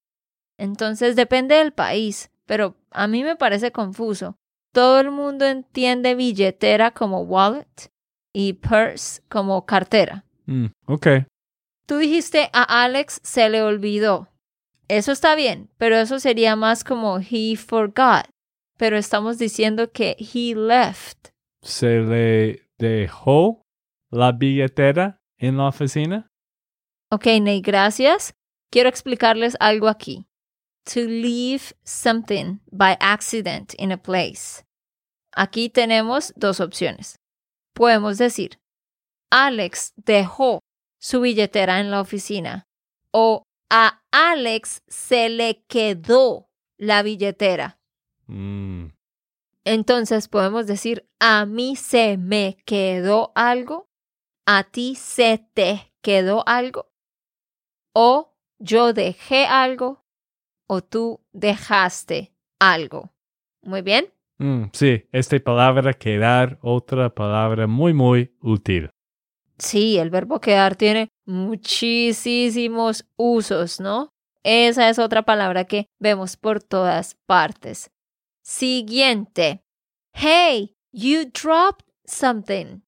Entonces 0.56 1.16
depende 1.16 1.56
del 1.56 1.74
país, 1.74 2.30
pero 2.46 2.76
a 2.92 3.08
mí 3.08 3.24
me 3.24 3.36
parece 3.36 3.72
confuso. 3.72 4.36
Todo 4.72 5.00
el 5.00 5.10
mundo 5.10 5.48
entiende 5.48 6.14
billetera 6.14 6.92
como 6.92 7.22
wallet 7.22 7.90
y 8.34 8.54
purse 8.54 9.24
como 9.30 9.66
cartera. 9.66 10.26
Mm, 10.46 10.68
ok. 10.86 11.08
Tú 11.88 11.98
dijiste 11.98 12.52
a 12.54 12.84
Alex 12.84 13.20
se 13.24 13.50
le 13.50 13.64
olvidó. 13.64 14.30
Eso 14.90 15.12
está 15.12 15.34
bien, 15.34 15.72
pero 15.80 15.96
eso 15.96 16.20
sería 16.20 16.56
más 16.56 16.84
como 16.84 17.18
he 17.18 17.56
forgot. 17.56 18.30
Pero 18.78 18.96
estamos 18.96 19.40
diciendo 19.40 19.92
que 19.92 20.16
he 20.20 20.54
left. 20.54 21.30
¿Se 21.64 22.00
le 22.00 22.62
dejó 22.78 23.64
la 24.10 24.32
billetera 24.32 25.22
en 25.38 25.58
la 25.58 25.68
oficina? 25.68 26.32
Ok, 27.12 27.26
Ney, 27.42 27.62
gracias. 27.62 28.34
Quiero 28.72 28.90
explicarles 28.90 29.56
algo 29.60 29.88
aquí. 29.88 30.28
To 30.94 31.02
leave 31.02 31.74
something 31.84 32.60
by 32.72 32.98
accident 33.00 33.74
in 33.78 33.92
a 33.92 33.98
place. 33.98 34.64
Aquí 35.36 35.70
tenemos 35.70 36.34
dos 36.36 36.60
opciones. 36.60 37.20
Podemos 37.74 38.18
decir, 38.18 38.60
Alex 39.32 39.94
dejó 39.96 40.60
su 41.00 41.22
billetera 41.22 41.80
en 41.80 41.92
la 41.92 42.02
oficina 42.02 42.68
o 43.14 43.44
a 43.70 44.02
Alex 44.12 44.82
se 44.88 45.30
le 45.30 45.64
quedó 45.68 46.50
la 46.78 47.04
billetera. 47.04 47.80
Mm, 48.28 48.88
Entonces 49.66 50.28
podemos 50.28 50.66
decir, 50.66 51.08
a 51.20 51.46
mí 51.46 51.76
se 51.76 52.18
me 52.18 52.58
quedó 52.66 53.32
algo, 53.36 53.89
a 54.52 54.64
ti 54.64 54.96
se 54.96 55.46
te 55.54 55.94
quedó 56.02 56.44
algo, 56.48 56.92
o 57.94 58.34
yo 58.58 58.94
dejé 58.94 59.46
algo, 59.46 60.04
o 60.66 60.82
tú 60.82 61.22
dejaste 61.32 62.34
algo. 62.60 63.14
Muy 63.62 63.84
bien. 63.84 64.12
mm, 64.40 64.72
sí, 64.74 65.08
esta 65.12 65.38
palabra 65.38 65.94
quedar, 65.94 66.58
otra 66.64 67.14
palabra 67.14 67.68
muy, 67.68 67.94
muy 67.94 68.36
útil. 68.42 68.90
Sí, 69.60 70.00
el 70.00 70.10
verbo 70.10 70.42
quedar 70.42 70.76
tiene 70.76 71.10
muchísimos 71.28 73.06
usos, 73.18 73.80
¿no? 73.80 74.10
Esa 74.44 74.90
es 74.90 74.98
otra 74.98 75.22
palabra 75.22 75.66
que 75.66 75.86
vemos 76.00 76.38
por 76.38 76.64
todas 76.64 77.16
partes. 77.28 77.92
Siguiente. 78.42 79.62
Hey, 80.12 80.74
you 80.92 81.26
dropped 81.26 81.86
something. 82.08 82.82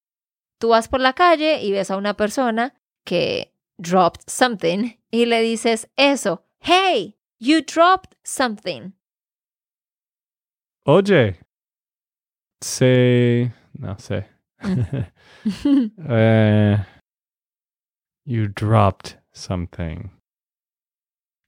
Tú 0.62 0.70
vas 0.70 0.88
por 0.88 1.00
la 1.00 1.14
calle 1.14 1.64
y 1.64 1.72
ves 1.72 1.90
a 1.90 1.98
una 1.98 2.14
persona 2.14 2.76
que 3.04 3.52
dropped 3.80 4.22
something 4.28 5.00
y 5.10 5.26
le 5.26 5.42
dices 5.42 5.90
eso. 5.98 6.46
Hey, 6.60 7.18
you 7.40 7.62
dropped 7.64 8.16
something. 8.24 8.94
Oye, 10.86 11.40
se... 12.62 13.52
no 13.74 13.98
sé. 13.98 14.28
Eh, 16.08 16.78
you 18.26 18.48
dropped 18.48 19.18
something. 19.34 20.12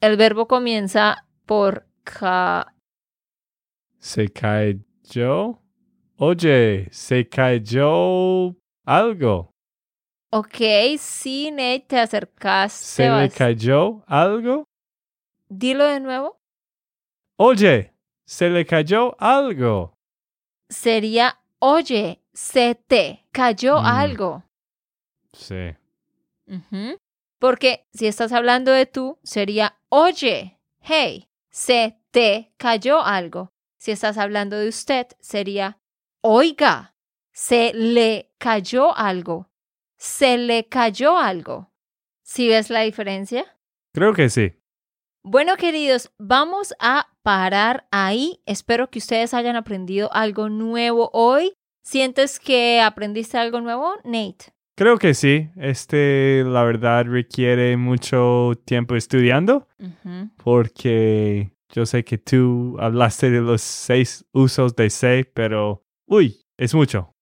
El 0.01 0.17
verbo 0.17 0.47
comienza 0.47 1.27
por 1.45 1.85
ca. 2.03 2.73
Se 3.99 4.29
cayó. 4.29 5.59
Oye, 6.17 6.87
se 6.91 7.29
cayó 7.29 8.55
algo. 8.85 9.51
Ok, 10.31 10.57
sí, 10.97 11.51
Nate, 11.51 11.85
te 11.87 11.99
acercaste. 11.99 12.85
¿Se 12.85 13.09
le 13.09 13.29
cayó 13.29 14.03
algo? 14.07 14.65
Dilo 15.47 15.85
de 15.85 15.99
nuevo. 15.99 16.37
Oye, 17.37 17.93
se 18.25 18.49
le 18.49 18.65
cayó 18.65 19.15
algo. 19.21 19.93
Sería, 20.69 21.39
oye, 21.59 22.21
se 22.33 22.75
te 22.75 23.25
cayó 23.31 23.79
Mm. 23.81 23.85
algo. 23.85 24.43
Sí. 25.33 25.75
Porque 27.39 27.85
si 27.93 28.07
estás 28.07 28.31
hablando 28.31 28.71
de 28.71 28.85
tú, 28.85 29.19
sería, 29.23 29.77
oye, 29.89 30.59
hey, 30.81 31.27
se 31.49 31.99
te 32.11 32.53
cayó 32.57 33.01
algo. 33.03 33.49
Si 33.77 33.91
estás 33.91 34.17
hablando 34.17 34.57
de 34.57 34.69
usted, 34.69 35.07
sería, 35.19 35.77
oiga, 36.21 36.92
se 37.33 37.73
le 37.73 38.31
cayó 38.37 38.95
algo. 38.95 39.49
Se 39.97 40.37
le 40.37 40.67
cayó 40.67 41.17
algo. 41.17 41.71
¿Sí 42.21 42.47
ves 42.47 42.69
la 42.69 42.81
diferencia? 42.81 43.45
Creo 43.93 44.13
que 44.13 44.29
sí. 44.29 44.53
Bueno, 45.23 45.55
queridos, 45.57 46.11
vamos 46.17 46.73
a 46.79 47.07
parar 47.21 47.87
ahí. 47.91 48.41
Espero 48.45 48.89
que 48.89 48.99
ustedes 48.99 49.33
hayan 49.33 49.55
aprendido 49.55 50.11
algo 50.13 50.49
nuevo 50.49 51.09
hoy. 51.13 51.53
¿Sientes 51.83 52.39
que 52.39 52.81
aprendiste 52.81 53.37
algo 53.37 53.61
nuevo, 53.61 53.93
Nate? 54.03 54.53
Creo 54.75 54.97
que 54.97 55.13
sí. 55.13 55.49
Este, 55.55 56.43
la 56.45 56.63
verdad, 56.63 57.05
requiere 57.05 57.77
mucho 57.77 58.51
tiempo 58.65 58.95
estudiando 58.95 59.67
porque 60.43 61.51
yo 61.69 61.85
sé 61.85 62.03
que 62.03 62.17
tú 62.17 62.77
hablaste 62.79 63.29
de 63.29 63.41
los 63.41 63.61
seis 63.61 64.25
usos 64.31 64.75
de 64.75 64.89
say, 64.89 65.23
pero, 65.23 65.85
uy, 66.05 66.45
es 66.57 66.73
mucho. 66.73 67.12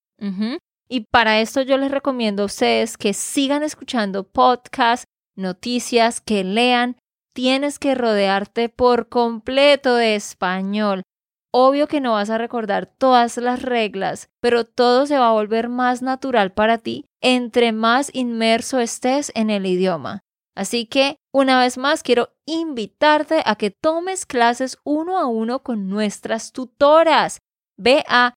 Y 0.90 1.02
para 1.12 1.42
esto 1.42 1.62
yo 1.62 1.78
les 1.78 1.92
recomiendo 1.92 2.44
a 2.44 2.46
ustedes 2.48 2.98
que 2.98 3.14
sigan 3.14 3.64
escuchando 3.64 4.24
podcasts, 4.24 5.06
noticias, 5.36 6.22
que 6.22 6.44
lean. 6.44 6.98
Tienes 7.34 7.80
que 7.80 7.96
rodearte 7.96 8.70
por 8.70 9.10
completo 9.10 9.96
de 9.96 10.16
español. 10.16 11.04
Obvio 11.54 11.88
que 11.88 12.02
no 12.02 12.14
vas 12.14 12.30
a 12.30 12.38
recordar 12.38 12.86
todas 12.86 13.38
las 13.38 13.62
reglas, 13.62 14.30
pero 14.42 14.66
todo 14.66 15.06
se 15.06 15.18
va 15.18 15.30
a 15.30 15.34
volver 15.34 15.70
más 15.70 16.02
natural 16.02 16.54
para 16.54 16.78
ti 16.78 17.06
entre 17.22 17.72
más 17.72 18.10
inmerso 18.14 18.80
estés 18.80 19.32
en 19.36 19.50
el 19.50 19.66
idioma. 19.66 20.22
Así 20.56 20.86
que, 20.86 21.18
una 21.34 21.60
vez 21.60 21.78
más, 21.78 22.04
quiero 22.04 22.34
invitarte 22.46 23.42
a 23.46 23.56
que 23.56 23.72
tomes 23.72 24.26
clases 24.26 24.78
uno 24.84 25.18
a 25.18 25.28
uno 25.28 25.64
con 25.64 25.88
nuestras 25.88 26.52
tutoras. 26.52 27.40
Ve 27.78 28.04
a 28.08 28.34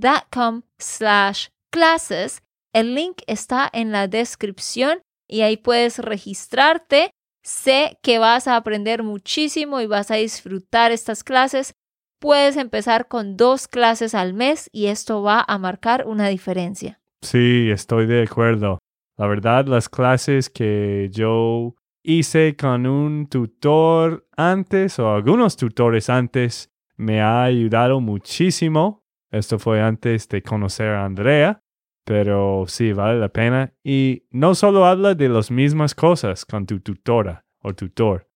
SpanishLandSchool.com 0.00 0.62
slash 0.78 1.48
clases. 1.70 2.42
El 2.72 2.94
link 2.94 3.22
está 3.26 3.68
en 3.72 3.92
la 3.92 4.08
descripción 4.08 5.00
y 5.28 5.42
ahí 5.42 5.56
puedes 5.56 5.98
registrarte. 5.98 7.10
Sé 7.42 7.98
que 8.02 8.18
vas 8.18 8.46
a 8.46 8.56
aprender 8.56 9.02
muchísimo 9.02 9.80
y 9.80 9.86
vas 9.86 10.10
a 10.10 10.16
disfrutar 10.16 10.92
estas 10.92 11.24
clases. 11.24 11.74
Puedes 12.20 12.56
empezar 12.56 13.08
con 13.08 13.36
dos 13.36 13.66
clases 13.66 14.14
al 14.14 14.34
mes 14.34 14.68
y 14.72 14.86
esto 14.86 15.22
va 15.22 15.44
a 15.46 15.58
marcar 15.58 16.06
una 16.06 16.28
diferencia. 16.28 17.00
Sí, 17.22 17.70
estoy 17.70 18.06
de 18.06 18.22
acuerdo. 18.22 18.78
La 19.16 19.26
verdad, 19.26 19.66
las 19.66 19.88
clases 19.88 20.50
que 20.50 21.08
yo 21.12 21.74
hice 22.02 22.56
con 22.56 22.86
un 22.86 23.26
tutor 23.26 24.26
antes 24.36 24.98
o 24.98 25.10
algunos 25.10 25.56
tutores 25.56 26.08
antes 26.08 26.70
me 26.96 27.20
ha 27.20 27.44
ayudado 27.44 28.00
muchísimo. 28.00 28.99
Esto 29.30 29.58
fue 29.58 29.80
antes 29.80 30.28
de 30.28 30.42
conocer 30.42 30.88
a 30.88 31.04
Andrea, 31.04 31.62
pero 32.04 32.64
sí, 32.66 32.92
vale 32.92 33.20
la 33.20 33.28
pena. 33.28 33.72
Y 33.84 34.24
no 34.30 34.54
solo 34.54 34.86
habla 34.86 35.14
de 35.14 35.28
las 35.28 35.50
mismas 35.50 35.94
cosas 35.94 36.44
con 36.44 36.66
tu 36.66 36.80
tutora 36.80 37.44
o 37.62 37.74
tutor. 37.74 38.28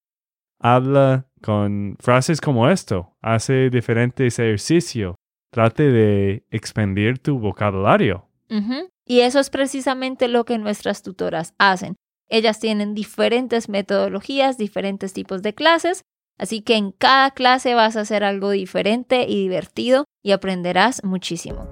Habla 0.61 1.27
con 1.43 1.97
frases 2.01 2.41
como 2.41 2.69
esto, 2.71 3.17
hace 3.21 3.69
diferentes 3.71 4.39
ejercicios, 4.39 5.17
trate 5.51 5.91
de 5.91 6.47
expandir 6.51 7.19
tu 7.19 7.39
vocabulario. 7.39 8.29
Y 9.05 9.21
eso 9.21 9.41
es 9.41 9.51
precisamente 9.51 10.29
lo 10.29 10.45
que 10.45 10.59
nuestras 10.59 11.03
tutoras 11.03 11.55
hacen. 11.59 11.97
Ellas 12.29 12.61
tienen 12.61 12.95
diferentes 12.95 13.69
metodologías, 13.69 14.57
diferentes 14.57 15.13
tipos 15.13 15.43
de 15.43 15.55
clases, 15.55 16.03
así 16.39 16.63
que 16.63 16.77
en 16.77 16.93
cada 16.93 17.31
clase 17.31 17.75
vas 17.75 17.97
a 17.97 18.01
hacer 18.01 18.25
algo 18.25 18.51
diferente 18.51 19.27
y 19.29 19.43
divertido 19.43 20.05
y 20.23 20.33
aprenderás 20.33 21.03
muchísimo. 21.05 21.69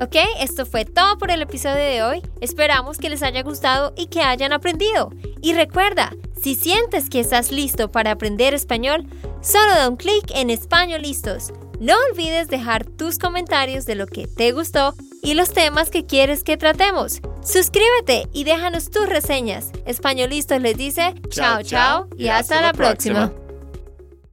Ok, 0.00 0.14
esto 0.38 0.64
fue 0.64 0.84
todo 0.84 1.18
por 1.18 1.32
el 1.32 1.42
episodio 1.42 1.82
de 1.82 2.02
hoy. 2.02 2.22
Esperamos 2.40 2.98
que 2.98 3.10
les 3.10 3.22
haya 3.24 3.42
gustado 3.42 3.94
y 3.96 4.06
que 4.06 4.22
hayan 4.22 4.52
aprendido. 4.52 5.10
Y 5.42 5.54
recuerda, 5.54 6.12
si 6.40 6.54
sientes 6.54 7.10
que 7.10 7.18
estás 7.18 7.50
listo 7.50 7.90
para 7.90 8.12
aprender 8.12 8.54
español, 8.54 9.08
solo 9.42 9.74
da 9.74 9.88
un 9.88 9.96
clic 9.96 10.30
en 10.34 10.50
Español 10.50 11.02
Listos. 11.02 11.52
No 11.80 11.94
olvides 12.10 12.48
dejar 12.48 12.84
tus 12.84 13.18
comentarios 13.18 13.86
de 13.86 13.96
lo 13.96 14.06
que 14.06 14.28
te 14.28 14.52
gustó 14.52 14.94
y 15.22 15.34
los 15.34 15.52
temas 15.52 15.90
que 15.90 16.06
quieres 16.06 16.44
que 16.44 16.56
tratemos. 16.56 17.20
Suscríbete 17.44 18.28
y 18.32 18.44
déjanos 18.44 18.90
tus 18.90 19.08
reseñas. 19.08 19.70
Españolistas 19.84 20.62
les 20.62 20.76
dice 20.76 21.14
chao 21.28 21.62
chao 21.62 22.08
y 22.16 22.28
hasta, 22.28 22.60
la 22.60 22.72
próxima. 22.72 23.32